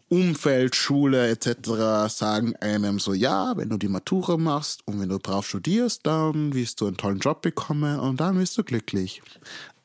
Umfeld, 0.08 0.74
Schule 0.74 1.28
etc. 1.28 2.08
sagen 2.08 2.56
einem 2.56 2.98
so, 2.98 3.12
ja, 3.12 3.56
wenn 3.56 3.68
du 3.68 3.76
die 3.76 3.88
Matura 3.88 4.38
machst 4.38 4.86
und 4.86 5.00
wenn 5.00 5.10
du 5.10 5.18
brav 5.18 5.46
studierst, 5.46 6.06
dann 6.06 6.54
wirst 6.54 6.80
du 6.80 6.86
einen 6.86 6.96
tollen 6.96 7.18
Job 7.18 7.42
bekommen 7.42 8.00
und 8.00 8.18
dann 8.18 8.38
bist 8.38 8.56
du 8.56 8.64
glücklich. 8.64 9.22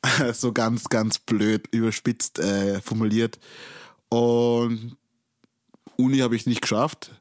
so 0.33 0.53
ganz, 0.53 0.87
ganz 0.89 1.19
blöd, 1.19 1.67
überspitzt 1.71 2.39
äh, 2.39 2.79
formuliert. 2.81 3.37
Und 4.09 4.95
Uni 5.97 6.19
habe 6.19 6.35
ich 6.35 6.45
nicht 6.45 6.61
geschafft. 6.61 7.11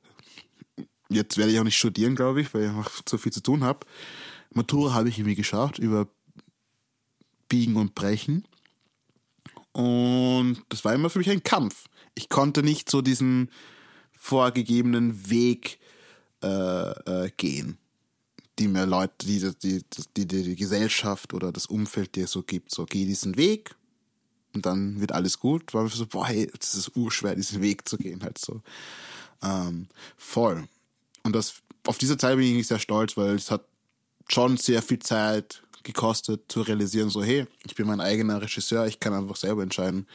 Jetzt 1.09 1.37
werde 1.37 1.53
ich 1.53 1.59
auch 1.59 1.65
nicht 1.65 1.79
studieren, 1.79 2.15
glaube 2.15 2.41
ich, 2.41 2.55
weil 2.55 2.65
ich 2.65 2.73
noch 2.73 3.05
zu 3.05 3.19
viel 3.19 3.33
zu 3.33 3.43
tun 3.43 3.65
habe. 3.65 3.81
Matura 4.51 4.95
habe 4.95 5.09
ich 5.09 5.19
irgendwie 5.19 5.35
geschafft, 5.35 5.79
über 5.79 6.07
Biegen 7.49 7.77
und 7.77 7.95
Brechen. 7.95 8.47
Und 9.73 10.63
das 10.69 10.85
war 10.85 10.95
immer 10.95 11.11
für 11.11 11.19
mich 11.19 11.31
ein 11.31 11.43
Kampf 11.43 11.87
ich 12.15 12.29
konnte 12.29 12.63
nicht 12.63 12.91
so 12.91 13.03
diesen 13.03 13.51
vorgegebenen 14.13 15.31
Weg 15.31 15.79
äh, 16.43 16.47
äh, 16.47 17.31
gehen, 17.37 17.79
die 18.59 18.69
mir 18.69 18.87
Leute, 18.87 19.27
die 19.27 19.41
die, 19.63 19.85
die, 20.17 20.27
die, 20.27 20.43
die 20.43 20.57
Gesellschaft 20.57 21.35
oder 21.35 21.53
das 21.53 21.67
Umfeld 21.67 22.15
dir 22.15 22.27
so 22.27 22.43
gibt. 22.43 22.73
So, 22.73 22.85
geh 22.85 23.05
diesen 23.05 23.37
Weg 23.37 23.75
und 24.55 24.67
dann 24.67 25.01
wird 25.01 25.13
alles 25.13 25.39
gut. 25.39 25.75
War 25.75 25.85
mir 25.85 25.89
so, 25.89 26.07
boah, 26.07 26.27
hey, 26.27 26.51
das 26.59 26.75
ist 26.75 26.97
urschwer, 26.97 27.35
diesen 27.35 27.63
Weg 27.63 27.89
zu 27.89 27.97
gehen, 27.97 28.23
halt 28.23 28.39
so. 28.39 28.61
Ähm, 29.43 29.89
voll. 30.17 30.69
Und 31.23 31.35
das, 31.35 31.55
auf 31.87 31.99
diese 31.99 32.17
Zeit 32.17 32.37
bin 32.37 32.59
ich 32.59 32.67
sehr 32.67 32.79
stolz, 32.79 33.17
weil 33.17 33.35
es 33.35 33.51
hat 33.51 33.65
schon 34.29 34.57
sehr 34.57 34.83
viel 34.83 34.99
Zeit 34.99 35.63
gekostet 35.83 36.45
zu 36.49 36.63
realisieren, 36.63 37.11
so, 37.11 37.25
hey, 37.25 37.47
ich 37.67 37.75
bin 37.75 37.87
mein 37.87 38.01
eigener 38.01 38.41
Regisseur, 38.41 38.87
ich 38.87 39.01
kann 39.01 39.15
einfach 39.15 39.37
selber 39.37 39.63
entscheiden, 39.63 40.07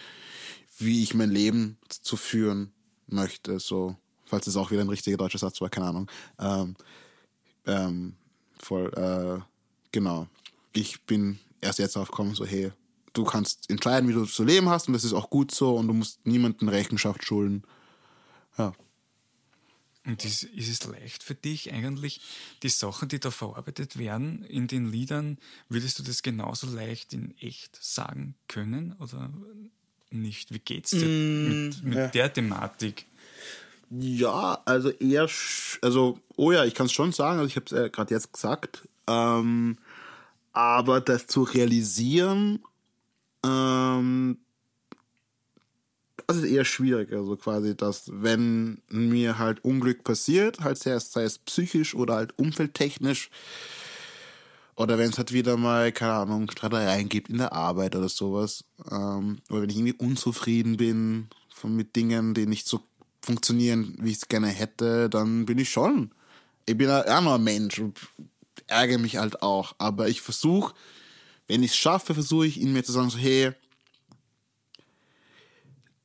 wie 0.77 1.03
ich 1.03 1.13
mein 1.13 1.31
Leben 1.31 1.77
zu 1.89 2.17
führen 2.17 2.71
möchte. 3.07 3.59
So, 3.59 3.95
falls 4.25 4.47
es 4.47 4.55
auch 4.55 4.71
wieder 4.71 4.81
ein 4.81 4.89
richtiger 4.89 5.17
deutscher 5.17 5.39
Satz 5.39 5.59
war, 5.61 5.69
keine 5.69 5.87
Ahnung. 5.87 6.11
Ähm, 6.39 6.75
ähm, 7.65 8.15
voll, 8.57 8.93
äh, 8.93 9.43
genau. 9.91 10.27
Ich 10.73 11.01
bin 11.03 11.39
erst 11.61 11.79
jetzt 11.79 11.95
darauf 11.95 12.09
gekommen, 12.09 12.35
so, 12.35 12.45
hey, 12.45 12.71
du 13.13 13.23
kannst 13.23 13.69
entscheiden, 13.69 14.07
wie 14.07 14.13
du 14.13 14.25
zu 14.25 14.43
leben 14.43 14.69
hast 14.69 14.87
und 14.87 14.93
das 14.93 15.03
ist 15.03 15.13
auch 15.13 15.29
gut 15.29 15.51
so 15.51 15.75
und 15.75 15.87
du 15.87 15.93
musst 15.93 16.25
niemanden 16.25 16.69
Rechenschaft 16.69 17.25
schulden. 17.25 17.63
Ja. 18.57 18.73
Und 20.05 20.23
ist, 20.23 20.43
ist 20.43 20.69
es 20.69 20.87
leicht 20.87 21.21
für 21.21 21.35
dich 21.35 21.73
eigentlich, 21.73 22.21
die 22.63 22.69
Sachen, 22.69 23.09
die 23.09 23.19
da 23.19 23.29
verarbeitet 23.29 23.97
werden 23.97 24.43
in 24.43 24.67
den 24.67 24.89
Liedern, 24.89 25.37
würdest 25.67 25.99
du 25.99 26.03
das 26.03 26.21
genauso 26.21 26.67
leicht 26.67 27.11
in 27.11 27.37
echt 27.39 27.77
sagen 27.81 28.35
können? 28.47 28.93
Oder 28.99 29.33
nicht. 30.11 30.53
Wie 30.53 30.59
geht's 30.59 30.91
dir 30.91 31.05
mm, 31.05 31.65
mit, 31.67 31.83
mit 31.83 31.97
ja. 31.97 32.07
der 32.07 32.33
Thematik? 32.33 33.05
Ja, 33.89 34.61
also 34.65 34.89
eher, 34.89 35.29
also, 35.81 36.19
oh 36.35 36.51
ja, 36.51 36.65
ich 36.65 36.73
kann 36.73 36.87
es 36.87 36.91
schon 36.91 37.13
sagen, 37.13 37.39
also 37.39 37.47
ich 37.47 37.55
habe 37.55 37.65
es 37.67 37.71
äh, 37.71 37.89
gerade 37.89 38.13
jetzt 38.13 38.33
gesagt, 38.33 38.87
ähm, 39.07 39.77
aber 40.51 40.99
das 40.99 41.27
zu 41.27 41.43
realisieren, 41.43 42.63
ähm, 43.45 44.39
das 46.27 46.37
ist 46.37 46.43
eher 46.43 46.65
schwierig, 46.65 47.13
also 47.13 47.37
quasi, 47.37 47.77
dass 47.77 48.11
wenn 48.11 48.81
mir 48.89 49.39
halt 49.39 49.63
Unglück 49.63 50.03
passiert, 50.03 50.59
halt 50.59 50.77
sei 50.77 50.91
es, 50.91 51.13
sei 51.13 51.23
es 51.23 51.39
psychisch 51.39 51.95
oder 51.95 52.15
halt 52.15 52.37
umfeldtechnisch, 52.37 53.29
oder 54.77 54.99
wenn 54.99 55.09
es 55.09 55.17
halt 55.17 55.33
wieder 55.33 55.57
mal, 55.57 55.91
keine 55.91 56.13
Ahnung, 56.13 56.49
Streitereien 56.51 57.09
gibt 57.09 57.29
in 57.29 57.39
der 57.39 57.51
Arbeit 57.51 57.95
oder 57.95 58.09
sowas. 58.09 58.63
Ähm, 58.91 59.39
oder 59.49 59.63
wenn 59.63 59.69
ich 59.71 59.75
irgendwie 59.75 59.97
unzufrieden 59.97 60.77
bin 60.77 61.29
von, 61.49 61.75
mit 61.75 61.95
Dingen, 61.95 62.35
die 62.35 62.45
nicht 62.45 62.67
so 62.67 62.81
funktionieren, 63.23 63.97
wie 63.99 64.11
ich 64.11 64.17
es 64.17 64.27
gerne 64.27 64.49
hätte, 64.49 65.09
dann 65.09 65.47
bin 65.47 65.57
ich 65.57 65.71
schon. 65.71 66.11
Ich 66.67 66.77
bin 66.77 66.89
ja 66.89 67.21
nur 67.21 67.35
ein 67.35 67.43
Mensch 67.43 67.79
und 67.79 67.99
ärgere 68.67 68.99
mich 68.99 69.17
halt 69.17 69.41
auch. 69.41 69.73
Aber 69.79 70.09
ich 70.09 70.21
versuche, 70.21 70.75
wenn 71.47 71.63
ich 71.63 71.71
es 71.71 71.77
schaffe, 71.77 72.13
versuche 72.13 72.45
ich 72.45 72.61
in 72.61 72.71
mir 72.71 72.83
zu 72.83 72.91
sagen, 72.91 73.09
so, 73.09 73.17
hey, 73.17 73.53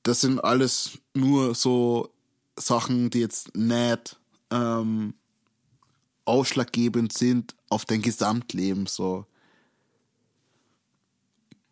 das 0.02 0.22
sind 0.22 0.42
alles 0.42 0.98
nur 1.12 1.54
so 1.54 2.08
Sachen, 2.56 3.10
die 3.10 3.20
jetzt 3.20 3.54
nicht 3.54 4.16
ähm, 4.50 5.12
ausschlaggebend 6.24 7.12
sind 7.12 7.54
auf 7.68 7.84
dein 7.84 8.02
Gesamtleben, 8.02 8.86
so. 8.86 9.26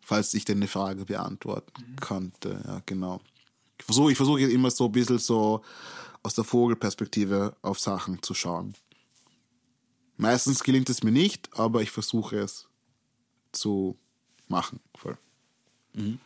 Falls 0.01 0.33
ich 0.33 0.45
denn 0.45 0.57
eine 0.57 0.67
Frage 0.67 1.05
beantworten 1.05 1.71
mhm. 1.87 1.95
konnte, 1.97 2.61
ja, 2.65 2.81
genau. 2.85 3.21
Ich 3.77 3.85
versuche 3.85 4.11
ich 4.11 4.17
versuch 4.17 4.37
immer 4.37 4.69
so 4.69 4.85
ein 4.85 4.91
bisschen 4.91 5.19
so 5.19 5.61
aus 6.23 6.35
der 6.35 6.43
Vogelperspektive 6.43 7.55
auf 7.61 7.79
Sachen 7.79 8.21
zu 8.21 8.33
schauen. 8.33 8.73
Meistens 10.17 10.63
gelingt 10.63 10.89
es 10.89 11.01
mir 11.01 11.11
nicht, 11.11 11.49
aber 11.57 11.81
ich 11.81 11.89
versuche 11.89 12.37
es 12.37 12.67
zu 13.51 13.97
machen. 14.47 14.79
Voll. 14.95 15.17
Mhm. 15.93 16.19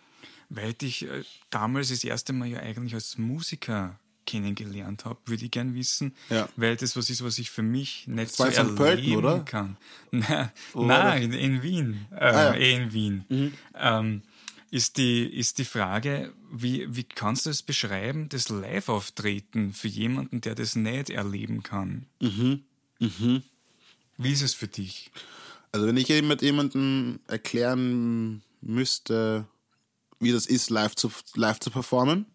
Weil 0.50 0.72
ich 0.72 0.78
dich 0.78 1.08
äh, 1.08 1.24
damals 1.50 1.90
das 1.90 2.04
erste 2.04 2.34
Mal 2.34 2.48
ja 2.48 2.60
eigentlich 2.60 2.94
als 2.94 3.18
Musiker 3.18 4.00
kennengelernt 4.26 5.06
habe, 5.06 5.20
würde 5.26 5.46
ich 5.46 5.52
gern 5.52 5.74
wissen, 5.76 6.16
ja. 6.30 6.48
weil 6.56 6.76
das 6.76 6.96
was 6.96 7.10
ist, 7.10 7.24
was 7.24 7.38
ich 7.40 7.52
für 7.52 7.62
mich 7.62 8.08
nicht 8.08 8.32
das 8.32 8.38
so 8.38 8.44
erleben 8.44 8.76
Pölten, 8.76 9.16
oder? 9.16 9.40
kann. 9.40 9.78
Nein, 10.12 10.52
nein 10.74 11.34
in, 11.34 11.62
Wien, 11.64 12.06
äh, 12.12 12.16
ah, 12.16 12.32
ja. 12.32 12.56
eh 12.56 12.76
in 12.76 12.94
Wien. 12.94 13.26
Mhm. 13.30 13.54
Ähm, 13.76 14.22
ist 14.72 14.98
die, 14.98 15.26
ist 15.26 15.58
die 15.58 15.66
Frage, 15.66 16.34
wie, 16.52 16.94
wie 16.94 17.04
kannst 17.04 17.46
du 17.46 17.50
es 17.50 17.62
beschreiben, 17.62 18.30
das 18.30 18.50
Live-Auftreten 18.50 19.74
für 19.74 19.88
jemanden, 19.88 20.42
der 20.42 20.56
das 20.56 20.76
nicht 20.76 21.10
erleben 21.10 21.64
kann? 21.64 22.06
Mhm. 22.20 22.64
Mhm. 23.00 23.44
Wie 24.18 24.32
ist 24.32 24.42
es 24.42 24.54
für 24.54 24.68
dich? 24.68 25.12
Also 25.72 25.88
wenn 25.88 25.98
ich 25.98 26.10
mit 26.24 26.42
jemandem 26.42 27.20
erklären 27.28 28.42
müsste, 28.62 29.46
wie 30.20 30.32
das 30.32 30.46
ist, 30.46 30.70
live 30.70 30.96
zu, 30.96 31.12
live 31.36 31.60
zu 31.60 31.70
performen, 31.70 32.26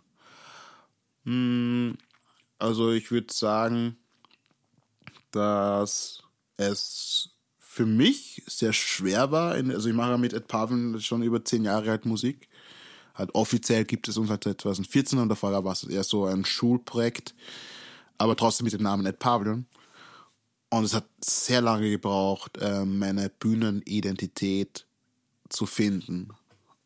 also 2.58 2.92
ich 2.92 3.10
würde 3.10 3.32
sagen, 3.32 3.96
dass 5.30 6.22
es 6.56 7.30
für 7.58 7.86
mich 7.86 8.42
sehr 8.46 8.72
schwer 8.72 9.30
war. 9.30 9.52
Also 9.52 9.88
ich 9.88 9.94
mache 9.94 10.18
mit 10.18 10.32
Ed 10.32 10.48
Pavin 10.48 11.00
schon 11.00 11.22
über 11.22 11.44
zehn 11.44 11.64
Jahre 11.64 11.90
halt 11.90 12.04
Musik. 12.04 12.48
Halt 13.14 13.34
offiziell 13.34 13.84
gibt 13.84 14.08
es 14.08 14.16
uns 14.16 14.30
halt 14.30 14.44
seit 14.44 14.60
2014 14.60 15.18
und 15.18 15.28
davor 15.28 15.52
war 15.64 15.72
es 15.72 15.84
eher 15.84 16.04
so 16.04 16.24
ein 16.24 16.44
Schulprojekt, 16.44 17.34
aber 18.18 18.34
trotzdem 18.36 18.64
mit 18.64 18.72
dem 18.72 18.82
Namen 18.82 19.06
Ed 19.06 19.18
Pavilion. 19.18 19.66
Und 20.70 20.84
es 20.84 20.94
hat 20.94 21.06
sehr 21.20 21.60
lange 21.60 21.90
gebraucht, 21.90 22.58
ähm, 22.60 22.98
meine 22.98 23.28
Bühnenidentität 23.28 24.86
zu 25.48 25.66
finden. 25.66 26.28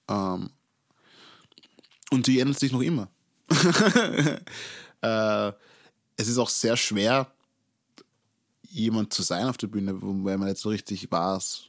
Ähm, 0.09 0.51
und 2.11 2.27
die 2.27 2.41
ändert 2.41 2.59
sich 2.59 2.73
noch 2.73 2.81
immer. 2.81 3.09
äh, 5.03 5.53
es 6.17 6.29
ist 6.29 6.39
auch 6.39 6.49
sehr 6.49 6.77
schwer, 6.77 7.31
jemand 8.63 9.13
zu 9.13 9.23
sein 9.23 9.47
auf 9.47 9.57
der 9.57 9.69
Bühne, 9.69 9.95
weil 10.01 10.39
man 10.39 10.49
jetzt 10.49 10.63
so 10.63 10.69
richtig 10.69 11.11
weiß, 11.11 11.69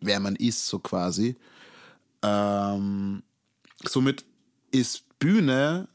wer 0.00 0.20
man 0.20 0.36
ist, 0.36 0.66
so 0.66 0.78
quasi. 0.78 1.36
Ähm, 2.22 3.22
somit 3.84 4.24
ist 4.70 5.04
Bühne 5.18 5.88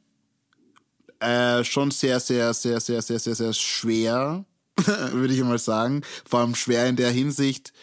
äh, 1.20 1.64
schon 1.64 1.92
sehr, 1.92 2.20
sehr, 2.20 2.54
sehr, 2.54 2.80
sehr, 2.80 3.02
sehr, 3.02 3.20
sehr, 3.20 3.36
sehr 3.36 3.54
schwer, 3.54 4.46
würde 5.12 5.34
ich 5.34 5.44
mal 5.44 5.60
sagen. 5.60 6.02
Vor 6.28 6.40
allem 6.40 6.56
schwer 6.56 6.88
in 6.88 6.96
der 6.96 7.12
Hinsicht, 7.12 7.74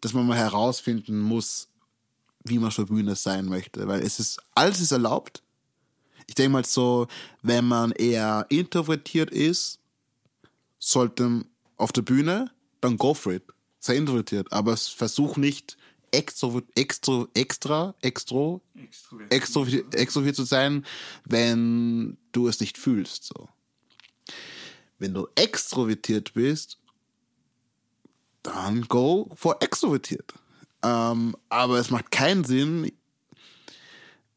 dass 0.00 0.12
man 0.12 0.26
mal 0.26 0.36
herausfinden 0.36 1.20
muss, 1.20 1.68
wie 2.44 2.58
man 2.58 2.68
auf 2.68 2.76
der 2.76 2.84
Bühne 2.84 3.14
sein 3.16 3.46
möchte. 3.46 3.86
Weil 3.86 4.00
es 4.02 4.18
ist, 4.18 4.40
alles 4.54 4.80
ist 4.80 4.92
erlaubt, 4.92 5.42
ich 6.30 6.36
denke 6.36 6.52
mal 6.52 6.64
so, 6.64 7.08
wenn 7.42 7.64
man 7.64 7.90
eher 7.90 8.46
introvertiert 8.50 9.32
ist, 9.32 9.80
sollte 10.78 11.44
auf 11.76 11.90
der 11.90 12.02
Bühne, 12.02 12.52
dann 12.80 12.96
go 12.98 13.14
for 13.14 13.32
it. 13.32 13.42
Sei 13.80 13.96
introvertiert, 13.96 14.52
aber 14.52 14.76
versuch 14.76 15.36
nicht 15.36 15.76
extra, 16.12 16.62
extra, 16.76 17.26
extra, 17.34 17.94
extra, 18.00 18.60
extrovertiert, 19.28 19.92
extrovertiert 19.92 20.36
zu 20.36 20.44
sein, 20.44 20.86
wenn 21.24 22.16
du 22.30 22.46
es 22.46 22.60
nicht 22.60 22.78
fühlst, 22.78 23.24
so. 23.24 23.48
Wenn 25.00 25.14
du 25.14 25.26
extrovertiert 25.34 26.34
bist, 26.34 26.78
dann 28.44 28.82
go 28.82 29.28
for 29.34 29.60
extrovertiert. 29.60 30.32
Ähm, 30.84 31.34
aber 31.48 31.80
es 31.80 31.90
macht 31.90 32.12
keinen 32.12 32.44
Sinn, 32.44 32.92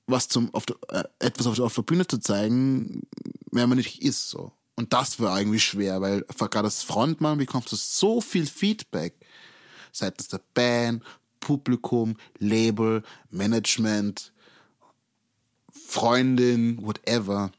was 0.08 0.28
zum, 0.28 0.54
auf 0.54 0.66
der, 0.66 0.76
äh, 0.90 1.04
etwas 1.20 1.48
auf 1.48 1.56
der, 1.56 1.66
auf 1.66 1.76
der 1.76 1.82
Bühne 1.84 2.08
zu 2.08 2.18
zeigen, 2.20 3.04
wenn 3.52 3.70
man 3.70 3.78
nicht 3.78 4.02
ist, 4.02 4.30
so. 4.30 4.52
Und 4.76 4.92
das 4.92 5.20
war 5.20 5.36
eigentlich 5.36 5.64
schwer, 5.64 6.02
weil 6.02 6.24
gerade 6.24 6.66
als 6.66 6.82
Frontmann 6.82 7.38
bekommst 7.38 7.72
du 7.72 7.76
so 7.76 8.22
viel 8.22 8.48
Feedback 8.48 9.14
seitens 9.92 10.28
der 10.28 10.42
Band, 10.54 11.04
Publikum, 11.40 12.18
Label, 12.40 13.04
Management, 13.30 14.32
Freundin, 15.72 16.82
whatever. 16.82 17.52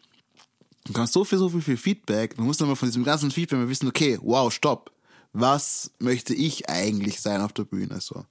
Du 0.85 0.93
kannst 0.93 1.13
so 1.13 1.25
viel, 1.25 1.39
so 1.39 1.49
viel, 1.49 1.63
viel 1.63 1.77
Feedback. 1.77 2.37
Du 2.37 2.43
musst 2.43 2.61
dann 2.61 2.69
mal 2.69 2.75
von 2.75 2.89
diesem 2.89 3.05
ganzen 3.05 3.31
Feedback 3.31 3.59
mal 3.59 3.69
wissen, 3.69 3.89
okay, 3.89 4.19
wow, 4.21 4.53
stopp. 4.53 4.91
Was 5.33 5.93
möchte 5.99 6.35
ich 6.35 6.69
eigentlich 6.69 7.21
sein 7.21 7.41
auf 7.41 7.53
der 7.53 7.65
Bühne? 7.65 8.01
So. 8.01 8.25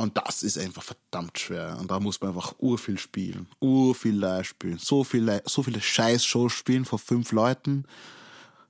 Und 0.00 0.16
das 0.16 0.42
ist 0.42 0.56
einfach 0.56 0.82
verdammt 0.82 1.38
schwer. 1.38 1.76
Und 1.78 1.90
da 1.90 2.00
muss 2.00 2.22
man 2.22 2.30
einfach 2.30 2.54
urviel 2.58 2.98
spielen. 2.98 3.46
Urviel 3.60 4.14
live 4.14 4.46
spielen. 4.46 4.78
So 4.78 5.04
viele, 5.04 5.42
so 5.44 5.62
viele 5.62 5.80
Scheiß-Shows 5.80 6.52
spielen 6.52 6.86
vor 6.86 6.98
fünf 6.98 7.32
Leuten, 7.32 7.84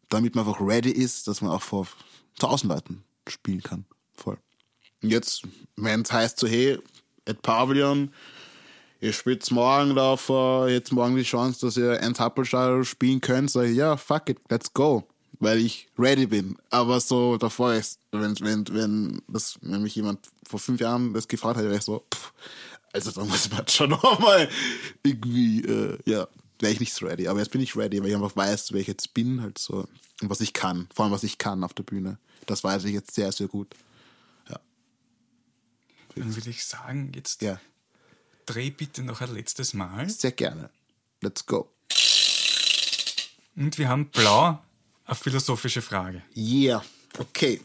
damit 0.09 0.35
man 0.35 0.45
einfach 0.45 0.61
ready 0.61 0.90
ist, 0.90 1.29
dass 1.29 1.40
man 1.40 1.53
auch 1.53 1.62
vor 1.62 1.87
tausend 2.37 2.73
Leuten 2.73 3.05
spielen 3.29 3.62
kann. 3.62 3.85
Voll. 4.14 4.38
Und 5.03 5.11
jetzt, 5.11 5.43
wenn 5.77 6.03
es 6.03 6.12
heißt 6.12 6.40
so, 6.40 6.49
hey, 6.49 6.79
at 7.27 7.40
Pavilion, 7.43 8.12
ihr 9.01 9.12
spielt 9.12 9.49
morgen 9.53 9.95
da 9.95 10.16
vor, 10.16 10.69
jetzt 10.69 10.90
morgen 10.90 11.14
die 11.14 11.23
Chance, 11.23 11.61
dass 11.64 11.77
ihr 11.77 12.01
ein 12.01 12.14
Tappelstadion 12.14 12.85
spielen 12.85 13.21
könnt, 13.21 13.53
sage 13.53 13.69
ich, 13.69 13.77
ja, 13.77 13.97
fuck 13.97 14.31
it, 14.31 14.40
let's 14.49 14.73
go 14.73 15.07
weil 15.40 15.59
ich 15.59 15.88
ready 15.98 16.26
bin. 16.26 16.57
Aber 16.68 17.00
so 17.00 17.37
davor 17.38 17.72
ist, 17.72 17.98
wenn, 18.12 18.38
wenn, 18.40 18.68
wenn, 18.68 19.22
das, 19.26 19.59
wenn 19.62 19.83
mich 19.83 19.94
jemand 19.94 20.29
vor 20.46 20.61
fünf 20.61 20.81
Jahren 20.81 21.12
das 21.14 21.26
gefragt 21.26 21.57
hätte, 21.57 21.68
wäre 21.68 21.79
ich 21.79 21.85
so, 21.85 22.05
pff, 22.14 22.33
also 22.92 23.11
da 23.11 23.24
muss 23.24 23.50
man 23.50 23.66
schon 23.68 23.90
nochmal 23.90 24.48
irgendwie, 25.03 25.62
äh, 25.62 25.98
ja, 26.05 26.29
wäre 26.59 26.72
ich 26.72 26.81
nicht 26.81 26.92
so 26.92 27.07
ready. 27.07 27.26
Aber 27.26 27.40
jetzt 27.40 27.50
bin 27.50 27.62
ich 27.62 27.74
ready, 27.74 28.00
weil 28.00 28.11
ich 28.11 28.14
einfach 28.14 28.37
weiß, 28.37 28.72
wer 28.72 28.81
ich 28.81 28.87
jetzt 28.87 29.14
bin, 29.14 29.40
halt 29.40 29.59
so, 29.59 29.88
und 30.20 30.31
was 30.31 30.40
ich 30.40 30.53
kann. 30.53 30.88
Vor 30.94 31.07
allem, 31.07 31.12
was 31.12 31.24
ich 31.24 31.38
kann 31.38 31.64
auf 31.64 31.72
der 31.72 31.85
Bühne. 31.85 32.18
Das 32.46 32.62
weiß 32.62 32.85
ich 32.85 32.92
jetzt 32.92 33.14
sehr, 33.14 33.33
sehr 33.33 33.48
gut. 33.48 33.74
Ja. 34.50 34.61
Dann 36.16 36.37
würde 36.37 36.50
ich 36.50 36.64
sagen, 36.64 37.12
jetzt 37.14 37.40
ja. 37.40 37.59
dreh 38.44 38.70
bitte 38.70 39.03
noch 39.03 39.22
ein 39.22 39.33
letztes 39.33 39.72
Mal. 39.72 40.09
Sehr 40.11 40.33
gerne. 40.33 40.68
Let's 41.22 41.46
go. 41.46 41.72
Und 43.57 43.79
wir 43.79 43.88
haben 43.88 44.11
blau 44.11 44.59
eine 45.11 45.16
philosophische 45.16 45.83
Frage. 45.83 46.23
Yeah, 46.37 46.85
okay. 47.18 47.61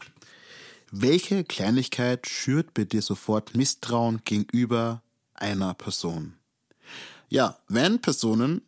Welche 0.90 1.44
Kleinigkeit 1.44 2.26
schürt 2.26 2.74
bei 2.74 2.84
dir 2.84 3.02
sofort 3.02 3.56
Misstrauen 3.56 4.22
gegenüber 4.24 5.02
einer 5.34 5.74
Person? 5.74 6.34
Ja, 7.28 7.58
wenn 7.68 8.00
Personen 8.00 8.62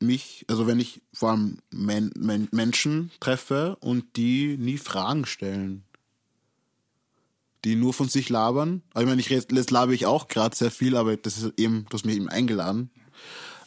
mich, 0.00 0.44
also 0.48 0.66
wenn 0.66 0.80
ich 0.80 1.02
vor 1.12 1.30
allem 1.30 1.58
Men 1.70 2.10
Men 2.16 2.48
Menschen 2.52 3.10
treffe 3.20 3.76
und 3.80 4.16
die 4.16 4.56
nie 4.58 4.78
Fragen 4.78 5.26
stellen, 5.26 5.84
die 7.64 7.76
nur 7.76 7.94
von 7.94 8.08
sich 8.08 8.28
labern. 8.28 8.82
Ich 8.98 9.06
meine, 9.06 9.20
ich 9.20 9.46
das 9.46 9.70
labe 9.70 9.94
ich 9.94 10.06
auch 10.06 10.28
gerade 10.28 10.56
sehr 10.56 10.70
viel, 10.70 10.96
aber 10.96 11.16
das 11.16 11.38
ist 11.38 11.52
eben, 11.58 11.86
du 11.88 11.94
hast 11.94 12.04
mich 12.04 12.16
eben 12.16 12.28
eingeladen. 12.28 12.90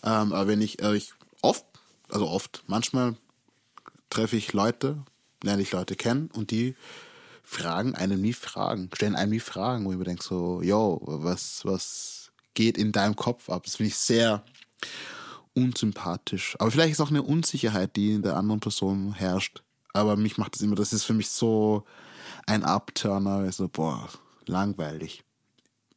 Ähm, 0.04 0.34
aber 0.34 0.48
wenn 0.48 0.62
ich, 0.62 0.82
äh, 0.82 0.98
ich 0.98 1.14
oft, 1.42 1.66
also 2.10 2.28
oft, 2.28 2.64
manchmal 2.68 3.16
treffe 4.16 4.38
ich 4.38 4.54
Leute, 4.54 5.04
lerne 5.44 5.62
ich 5.62 5.74
Leute 5.74 5.96
kennen 5.96 6.30
und 6.34 6.52
die 6.52 6.76
fragen 7.44 7.96
einem 7.96 8.22
nie 8.22 8.34
Fragen, 8.34 8.90
stellen 8.94 9.16
einem 9.16 9.32
nie 9.32 9.40
Fragen, 9.42 9.86
wo 9.86 9.92
ich 9.92 9.98
mir 9.98 10.06
denke 10.06 10.24
so, 10.24 10.62
yo, 10.62 11.02
was, 11.04 11.66
was 11.66 12.32
geht 12.54 12.78
in 12.78 12.94
deinem 12.94 13.18
Kopf 13.18 13.50
ab? 13.50 13.64
Das 13.66 13.76
finde 13.76 13.90
ich 13.90 13.98
sehr 13.98 14.44
unsympathisch. 15.54 16.56
Aber 16.60 16.72
vielleicht 16.72 16.94
ist 16.94 17.02
auch 17.02 17.10
eine 17.10 17.24
Unsicherheit, 17.24 17.96
die 17.98 18.14
in 18.14 18.22
der 18.22 18.38
anderen 18.38 18.62
Person 18.62 19.14
herrscht. 19.14 19.64
Aber 19.94 20.16
mich 20.16 20.38
macht 20.38 20.56
das 20.56 20.62
immer, 20.62 20.76
das 20.76 20.94
ist 20.94 21.04
für 21.04 21.14
mich 21.14 21.30
so 21.30 21.84
ein 22.48 22.64
Abturner, 22.64 23.52
so, 23.52 23.68
boah, 23.68 24.10
langweilig. 24.46 25.24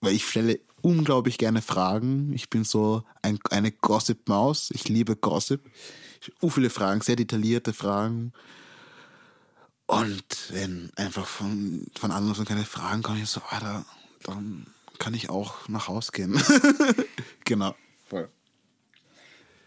Weil 0.01 0.15
ich 0.15 0.27
stelle 0.27 0.59
unglaublich 0.83 1.39
gerne 1.39 1.63
Fragen. 1.63 2.33
Ich 2.33 2.51
bin 2.51 2.65
so 2.65 3.05
ein, 3.23 3.39
eine 3.51 3.73
Gossip-Maus. 3.73 4.71
Ich 4.73 4.89
liebe 4.89 5.17
Gossip 5.17 5.61
uh, 6.43 6.51
viele 6.51 6.71
Fragen, 6.71 7.01
sehr 7.01 7.17
detaillierte 7.17 7.73
Fragen. 7.73 8.33
Und 9.87 10.25
wenn 10.51 10.91
einfach 10.97 11.27
von, 11.27 11.87
von 11.99 12.11
anderen 12.11 12.35
so 12.35 12.45
keine 12.45 12.65
Fragen 12.65 13.03
kommen, 13.03 13.23
ich 13.23 13.31
so, 13.31 13.41
Alter, 13.49 13.85
dann 14.25 14.67
kann 14.99 15.15
ich 15.15 15.31
auch 15.31 15.69
nach 15.69 15.89
Hause 15.89 16.13
gehen. 16.13 16.43
genau, 17.45 17.75
voll. 18.09 18.29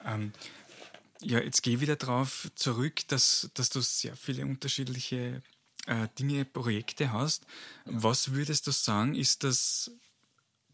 Ähm, 0.06 0.32
ja, 1.22 1.40
jetzt 1.40 1.64
gehe 1.64 1.76
ich 1.76 1.82
wieder 1.82 1.96
darauf 1.96 2.50
zurück, 2.56 3.08
dass, 3.08 3.50
dass 3.54 3.70
du 3.70 3.82
sehr 3.82 4.16
viele 4.16 4.46
unterschiedliche 4.46 5.42
äh, 5.88 6.08
Dinge, 6.20 6.46
Projekte 6.46 7.12
hast. 7.12 7.46
Was 7.86 8.34
würdest 8.34 8.68
du 8.68 8.72
sagen, 8.72 9.16
ist 9.16 9.44
das 9.44 9.92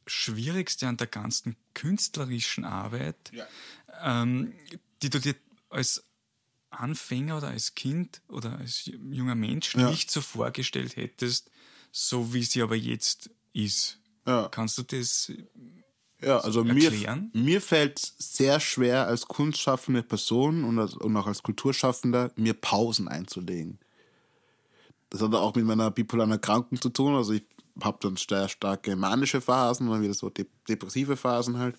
Schwierigste 0.08 0.88
an 0.88 0.98
der 0.98 1.08
ganzen 1.08 1.56
künstlerischen 1.74 2.65
Arbeit, 2.65 3.32
ja. 3.32 3.46
ähm, 4.04 4.54
die 5.02 5.10
du 5.10 5.20
dir 5.20 5.36
als 5.70 6.04
Anfänger 6.70 7.38
oder 7.38 7.50
als 7.50 7.76
Kind 7.76 8.22
oder 8.28 8.58
als 8.58 8.86
junger 8.86 9.36
Mensch 9.36 9.76
ja. 9.76 9.89
nicht 9.89 10.12
so 10.12 10.22
vorgestellt 10.22 10.96
hättest, 10.96 11.52
so 11.91 12.34
wie 12.34 12.43
sie 12.43 12.62
aber 12.62 12.76
jetzt 12.76 13.30
ist? 13.54 14.00
Ja. 14.26 14.50
Kannst 14.50 14.78
du 14.78 14.84
das 14.84 15.32
ja, 16.22 16.39
also 16.39 16.63
erklären? 16.63 17.32
mir, 17.34 17.43
mir 17.43 17.62
fällt 17.62 18.00
es 18.00 18.15
sehr 18.17 18.60
schwer 18.60 19.08
als 19.08 19.28
kunstschaffende 19.28 20.04
Person 20.04 20.63
und, 20.63 20.80
als, 20.80 20.96
und 20.96 21.15
auch 21.15 21.28
als 21.28 21.43
Kulturschaffender, 21.43 22.32
mir 22.36 22.54
Pausen 22.54 23.08
einzulegen. 23.08 23.80
Das 25.10 25.22
hat 25.22 25.34
auch 25.34 25.56
mit 25.56 25.65
meiner 25.65 25.91
bipolaren 25.91 26.32
Erkrankung 26.32 26.82
zu 26.82 26.89
tun. 26.89 27.15
Also 27.15 27.34
ich 27.34 27.43
habe 27.84 27.98
dann 28.02 28.16
sehr 28.16 28.50
starke 28.50 28.96
manische 28.96 29.42
Phasen 29.42 29.88
und 29.88 30.02
wieder 30.02 30.13
so 30.13 30.32
depressive 30.68 31.18
Phasen 31.18 31.58
halt. 31.58 31.76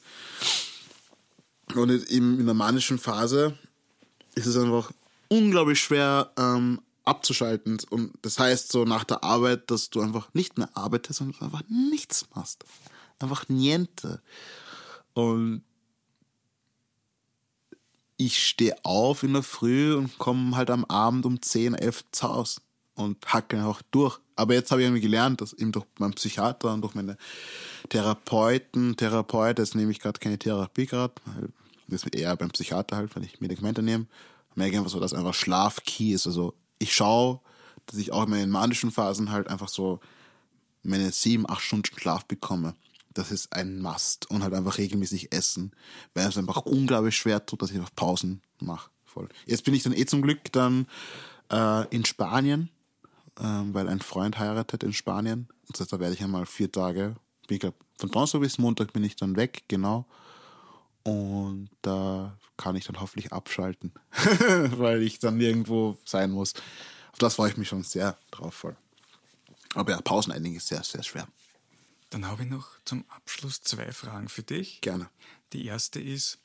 Und 1.74 1.90
in, 1.90 2.40
in 2.40 2.46
der 2.46 2.54
manischen 2.54 2.98
Phase 2.98 3.56
ist 4.34 4.46
es 4.46 4.56
einfach 4.56 4.90
unglaublich 5.28 5.80
schwer 5.80 6.32
ähm, 6.38 6.80
abzuschalten. 7.04 7.78
Und 7.90 8.12
das 8.22 8.38
heißt 8.38 8.72
so 8.72 8.84
nach 8.84 9.04
der 9.04 9.22
Arbeit, 9.22 9.70
dass 9.70 9.90
du 9.90 10.00
einfach 10.00 10.32
nicht 10.34 10.58
mehr 10.58 10.70
arbeitest 10.74 11.20
und 11.20 11.40
einfach 11.42 11.62
nichts 11.68 12.26
machst. 12.34 12.64
Einfach 13.18 13.48
niente. 13.48 14.22
Und 15.14 15.62
ich 18.16 18.46
stehe 18.46 18.76
auf 18.84 19.22
in 19.22 19.32
der 19.32 19.42
Früh 19.42 19.94
und 19.94 20.18
komme 20.18 20.56
halt 20.56 20.70
am 20.70 20.84
Abend 20.86 21.26
um 21.26 21.40
10, 21.40 21.74
11 21.74 22.04
zu 22.12 22.28
Hause 22.28 22.60
und 22.98 23.24
hacke 23.26 23.64
auch 23.64 23.82
durch. 23.90 24.18
Aber 24.36 24.54
jetzt 24.54 24.70
habe 24.70 24.80
ich 24.80 24.86
irgendwie 24.86 25.02
gelernt, 25.02 25.40
dass 25.40 25.52
eben 25.52 25.72
durch 25.72 25.86
meinen 25.98 26.14
Psychiater 26.14 26.72
und 26.72 26.82
durch 26.82 26.94
meine 26.94 27.16
Therapeuten, 27.88 28.96
Therapeut, 28.96 29.58
jetzt 29.58 29.74
nehme 29.74 29.90
ich 29.90 30.00
gerade 30.00 30.18
keine 30.18 30.38
Therapie 30.38 30.86
gerade, 30.86 31.14
das 31.88 32.04
ist 32.04 32.14
eher 32.14 32.36
beim 32.36 32.50
Psychiater 32.50 32.96
halt, 32.96 33.16
weil 33.16 33.24
ich 33.24 33.40
Medikamente 33.40 33.82
nehme, 33.82 34.06
merke 34.54 34.72
ich 34.72 34.78
einfach 34.78 34.90
so, 34.90 35.00
dass 35.00 35.14
einfach 35.14 35.34
Schlaf 35.34 35.82
key 35.84 36.12
ist. 36.12 36.26
Also 36.26 36.54
ich 36.78 36.94
schaue, 36.94 37.40
dass 37.86 37.98
ich 37.98 38.12
auch 38.12 38.24
in 38.24 38.30
meinen 38.30 38.50
manischen 38.50 38.90
Phasen 38.90 39.30
halt 39.30 39.48
einfach 39.48 39.68
so 39.68 40.00
meine 40.82 41.10
sieben, 41.10 41.48
acht 41.48 41.62
Stunden 41.62 41.98
Schlaf 41.98 42.26
bekomme 42.26 42.74
das 43.18 43.32
ist 43.32 43.52
ein 43.52 43.80
Must 43.80 44.30
und 44.30 44.42
halt 44.42 44.54
einfach 44.54 44.78
regelmäßig 44.78 45.32
essen, 45.32 45.72
weil 46.14 46.28
es 46.28 46.38
einfach 46.38 46.62
unglaublich 46.62 47.16
schwer 47.16 47.44
tut, 47.44 47.60
dass 47.60 47.70
ich 47.70 47.76
einfach 47.76 47.94
Pausen 47.94 48.42
mache. 48.60 48.90
Voll. 49.04 49.28
Jetzt 49.46 49.64
bin 49.64 49.74
ich 49.74 49.82
dann 49.82 49.92
eh 49.92 50.06
zum 50.06 50.22
Glück 50.22 50.52
dann 50.52 50.86
äh, 51.50 51.88
in 51.88 52.04
Spanien, 52.04 52.70
äh, 53.38 53.42
weil 53.42 53.88
ein 53.88 54.00
Freund 54.00 54.38
heiratet 54.38 54.82
in 54.82 54.92
Spanien. 54.92 55.48
Das 55.68 55.80
heißt, 55.80 55.92
da 55.92 56.00
werde 56.00 56.14
ich 56.14 56.22
einmal 56.22 56.46
vier 56.46 56.70
Tage, 56.70 57.16
ich 57.48 57.60
glaube, 57.60 57.76
von 57.98 58.10
Donnerstag 58.10 58.40
bis 58.40 58.58
Montag 58.58 58.92
bin 58.92 59.04
ich 59.04 59.16
dann 59.16 59.36
weg, 59.36 59.64
genau. 59.68 60.06
Und 61.02 61.70
da 61.82 62.38
kann 62.56 62.76
ich 62.76 62.84
dann 62.84 63.00
hoffentlich 63.00 63.32
abschalten, 63.32 63.92
weil 64.76 65.02
ich 65.02 65.18
dann 65.18 65.36
nirgendwo 65.36 65.96
sein 66.04 66.30
muss. 66.30 66.54
Auf 67.12 67.18
das 67.18 67.36
freue 67.36 67.50
ich 67.50 67.56
mich 67.56 67.68
schon 67.68 67.82
sehr 67.82 68.18
drauf 68.30 68.54
voll. 68.54 68.76
Aber 69.74 69.92
ja, 69.92 70.00
Pausen 70.00 70.32
einlegen 70.32 70.56
ist 70.56 70.68
sehr, 70.68 70.82
sehr 70.82 71.02
schwer. 71.02 71.28
Dann 72.10 72.26
habe 72.26 72.44
ich 72.44 72.48
noch 72.48 72.68
zum 72.84 73.04
Abschluss 73.08 73.60
zwei 73.60 73.92
Fragen 73.92 74.28
für 74.28 74.42
dich. 74.42 74.80
Gerne. 74.80 75.10
Die 75.52 75.66
erste 75.66 76.00
ist, 76.00 76.38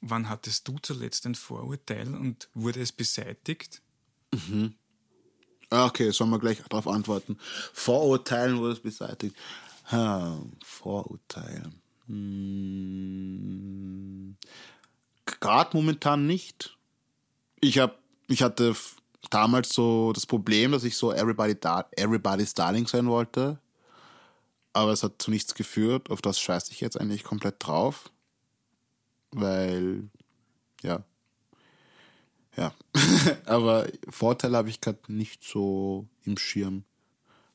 wann 0.00 0.28
hattest 0.28 0.68
du 0.68 0.78
zuletzt 0.78 1.26
ein 1.26 1.34
Vorurteil 1.34 2.14
und 2.14 2.48
wurde 2.54 2.80
es 2.80 2.92
beseitigt? 2.92 3.82
Mhm. 4.32 4.74
Ah, 5.70 5.86
okay, 5.86 6.10
sollen 6.10 6.30
wir 6.30 6.38
gleich 6.38 6.62
darauf 6.68 6.88
antworten. 6.88 7.36
Vorurteilen 7.72 8.58
wurde 8.58 8.72
es 8.72 8.80
beseitigt. 8.80 9.36
Ha, 9.90 10.40
Vorurteil. 10.64 11.70
Hm. 12.06 13.16
Gerade 15.26 15.76
momentan 15.76 16.26
nicht. 16.26 16.76
Ich 17.60 17.78
habe, 17.78 17.94
ich 18.28 18.42
hatte 18.42 18.74
damals 19.30 19.70
so 19.70 20.12
das 20.12 20.24
Problem, 20.26 20.72
dass 20.72 20.84
ich 20.84 20.96
so 20.96 21.12
Everybody 21.12 21.56
Everybody's 21.96 22.54
Darling 22.54 22.86
sein 22.86 23.06
wollte 23.06 23.58
aber 24.78 24.92
es 24.92 25.02
hat 25.02 25.20
zu 25.20 25.30
nichts 25.30 25.54
geführt. 25.54 26.10
Auf 26.10 26.22
das 26.22 26.38
scheiße 26.38 26.72
ich 26.72 26.80
jetzt 26.80 27.00
eigentlich 27.00 27.24
komplett 27.24 27.56
drauf. 27.58 28.10
Weil, 29.32 30.08
ja. 30.82 31.02
Ja. 32.58 32.74
aber 33.46 33.86
Vorteile 34.08 34.56
habe 34.56 34.68
ich 34.68 34.80
gerade 34.80 34.98
nicht 35.08 35.44
so 35.44 36.06
im 36.24 36.36
Schirm. 36.36 36.84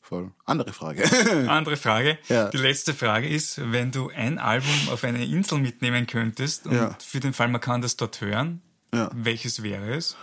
Voll. 0.02 0.32
Andere 0.46 0.74
Frage. 0.74 1.04
Andere 1.50 1.78
Frage. 1.78 2.18
Ja. 2.28 2.50
Die 2.50 2.58
letzte 2.58 2.94
Frage 2.94 3.28
ist, 3.28 3.60
wenn 3.72 3.92
du 3.92 4.10
ein 4.10 4.38
Album 4.38 4.90
auf 4.92 5.04
eine 5.04 5.24
Insel 5.24 5.60
mitnehmen 5.60 6.08
könntest 6.08 6.68
und 6.68 6.76
ja. 6.76 6.98
für 7.00 7.20
den 7.20 7.34
Fall 7.34 7.48
man 7.48 7.62
kann 7.62 7.82
das 7.82 7.96
dort 7.96 8.20
hören, 8.20 8.62
ja. 8.94 9.10
welches 9.14 9.64
wäre 9.64 9.96
es? 9.96 10.18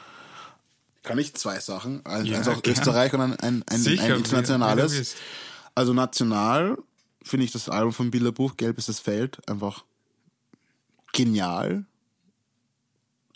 Kann 1.03 1.19
ich 1.19 1.35
zwei 1.35 1.61
Sachen. 1.61 2.05
Also 2.05 2.27
ja, 2.27 2.41
aus 2.41 2.61
Österreich 2.67 3.15
und 3.15 3.23
ein, 3.23 3.41
ein, 3.41 3.65
ein, 3.69 3.81
Sicher, 3.81 4.05
ein 4.05 4.17
internationales. 4.17 5.17
Also 5.75 5.95
national 5.95 6.77
finde 7.23 7.47
ich 7.47 7.53
das 7.53 7.69
Album 7.71 7.93
von 7.93 8.11
Bilderbuch, 8.11 8.57
Gelb 8.57 8.77
ist 8.77 8.91
das 8.91 9.01
Feld, 9.01 9.39
einfach 9.49 9.85
genial, 11.13 11.87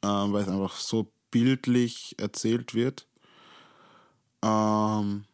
äh, 0.02 0.06
weil 0.06 0.42
es 0.42 0.48
einfach 0.48 0.76
so 0.76 1.10
bildlich 1.34 2.14
erzählt 2.18 2.74
wird. 2.74 3.08
Ähm, 4.40 5.24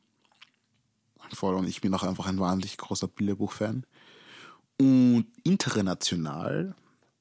voll, 1.34 1.54
und 1.56 1.68
ich 1.68 1.82
bin 1.82 1.92
auch 1.92 2.02
einfach 2.02 2.26
ein 2.26 2.40
wahnsinnig 2.40 2.78
großer 2.78 3.06
Bilderbuch-Fan. 3.06 3.84
Und 4.78 5.26
international 5.44 6.74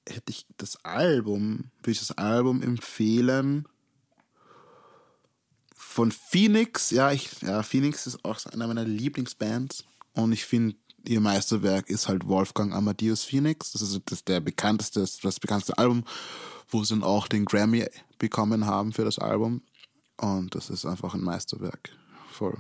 hätte 0.08 0.32
ich 0.32 0.46
das 0.56 0.78
Album, 0.86 1.72
würde 1.80 1.92
ich 1.92 2.00
das 2.00 2.18
Album 2.18 2.62
empfehlen 2.62 3.68
von 5.76 6.14
Phoenix. 6.14 6.90
Ja, 6.92 7.12
ich, 7.12 7.42
ja, 7.42 7.62
Phoenix 7.64 8.08
ist 8.08 8.24
auch 8.24 8.40
einer 8.46 8.68
meiner 8.68 8.86
Lieblingsbands. 8.86 9.84
Und 10.14 10.32
ich 10.32 10.46
finde 10.46 10.78
ihr 11.10 11.20
Meisterwerk 11.20 11.90
ist 11.90 12.08
halt 12.08 12.28
Wolfgang 12.28 12.74
Amadeus 12.74 13.24
Phoenix. 13.24 13.72
Das 13.72 13.82
ist 13.82 14.00
das 14.06 14.24
der 14.24 14.40
bekannteste, 14.40 15.02
das 15.02 15.40
bekannteste 15.40 15.78
Album, 15.78 16.06
wo 16.70 16.84
sie 16.84 16.94
dann 16.94 17.04
auch 17.04 17.28
den 17.28 17.46
Grammy 17.46 17.88
bekommen 18.20 18.66
haben 18.66 18.94
für 18.94 19.04
das 19.04 19.18
Album. 19.18 19.64
Und 20.18 20.54
das 20.54 20.70
ist 20.70 20.86
einfach 20.86 21.16
ein 21.16 21.22
Meisterwerk. 21.22 21.90
Voll. 22.32 22.58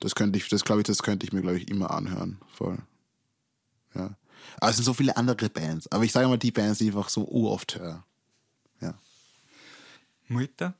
Das 0.00 0.14
könnte 0.14 0.38
ich, 0.38 0.48
das 0.48 0.64
glaube 0.64 0.82
ich, 0.82 0.86
das 0.86 1.02
könnte 1.02 1.26
ich 1.26 1.32
mir, 1.32 1.42
glaube 1.42 1.58
ich, 1.58 1.68
immer 1.68 1.90
anhören. 1.90 2.38
Voll. 2.52 2.78
Ja. 3.94 4.16
Aber 4.60 4.70
es 4.70 4.76
sind 4.76 4.84
so 4.84 4.94
viele 4.94 5.16
andere 5.16 5.48
Bands. 5.48 5.90
Aber 5.90 6.04
ich 6.04 6.12
sage 6.12 6.28
mal 6.28 6.38
die 6.38 6.52
Bands, 6.52 6.78
die 6.78 6.88
ich 6.88 6.94
einfach 6.94 7.08
so 7.08 7.28
oft 7.30 7.76
höre. 7.76 8.04
Ja. 8.80 8.94
Mutter, 10.28 10.74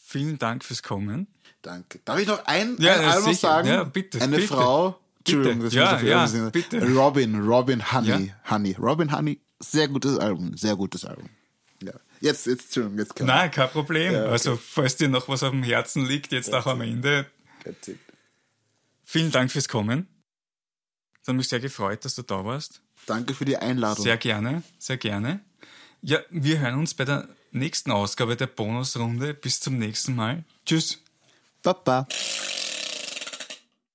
vielen 0.00 0.38
Dank 0.38 0.64
fürs 0.64 0.82
Kommen. 0.82 1.26
Danke. 1.62 2.00
Darf 2.04 2.18
ich 2.20 2.28
noch 2.28 2.44
ein, 2.46 2.76
ja, 2.78 2.94
ein 2.94 3.04
Album 3.04 3.32
sicher. 3.32 3.48
sagen? 3.48 3.68
Ja, 3.68 3.84
bitte. 3.84 4.20
Eine 4.20 4.36
bitte. 4.36 4.48
Frau, 4.48 5.00
Entschuldigung, 5.26 5.64
das 5.64 5.74
ja, 5.74 6.00
ja, 6.00 6.50
bitte. 6.50 6.82
Robin, 6.94 7.40
Robin 7.40 7.92
Honey, 7.92 8.26
ja. 8.28 8.50
Honey. 8.50 8.76
Robin 8.78 9.12
Honey, 9.12 9.40
sehr 9.58 9.88
gutes 9.88 10.18
Album, 10.18 10.56
sehr 10.56 10.76
gutes 10.76 11.04
Album. 11.04 11.28
Ja. 11.82 11.92
Jetzt, 12.20 12.46
jetzt, 12.46 12.66
Entschuldigung, 12.66 12.98
jetzt 12.98 13.16
kann 13.16 13.26
Nein, 13.26 13.50
kein 13.50 13.68
Problem. 13.68 14.12
Ja, 14.12 14.22
okay. 14.22 14.30
Also, 14.30 14.56
falls 14.56 14.96
dir 14.96 15.08
noch 15.08 15.28
was 15.28 15.42
auf 15.42 15.50
dem 15.50 15.62
Herzen 15.62 16.06
liegt, 16.06 16.32
jetzt 16.32 16.50
That's 16.50 16.66
auch 16.66 16.70
am 16.70 16.80
Ende. 16.80 17.26
Vielen 19.04 19.30
Dank 19.30 19.50
fürs 19.50 19.68
Kommen. 19.68 20.06
Es 21.20 21.28
hat 21.28 21.36
mich 21.36 21.48
sehr 21.48 21.60
gefreut, 21.60 22.04
dass 22.04 22.14
du 22.14 22.22
da 22.22 22.44
warst. 22.44 22.80
Danke 23.06 23.34
für 23.34 23.44
die 23.44 23.56
Einladung. 23.56 24.02
Sehr 24.02 24.16
gerne, 24.16 24.62
sehr 24.78 24.96
gerne. 24.96 25.40
Ja, 26.00 26.20
wir 26.30 26.60
hören 26.60 26.78
uns 26.78 26.94
bei 26.94 27.04
der 27.04 27.28
nächsten 27.50 27.90
Ausgabe 27.90 28.36
der 28.36 28.46
Bonusrunde. 28.46 29.34
Bis 29.34 29.60
zum 29.60 29.78
nächsten 29.78 30.14
Mal. 30.14 30.44
Tschüss. 30.64 30.98
Papa. 31.62 32.06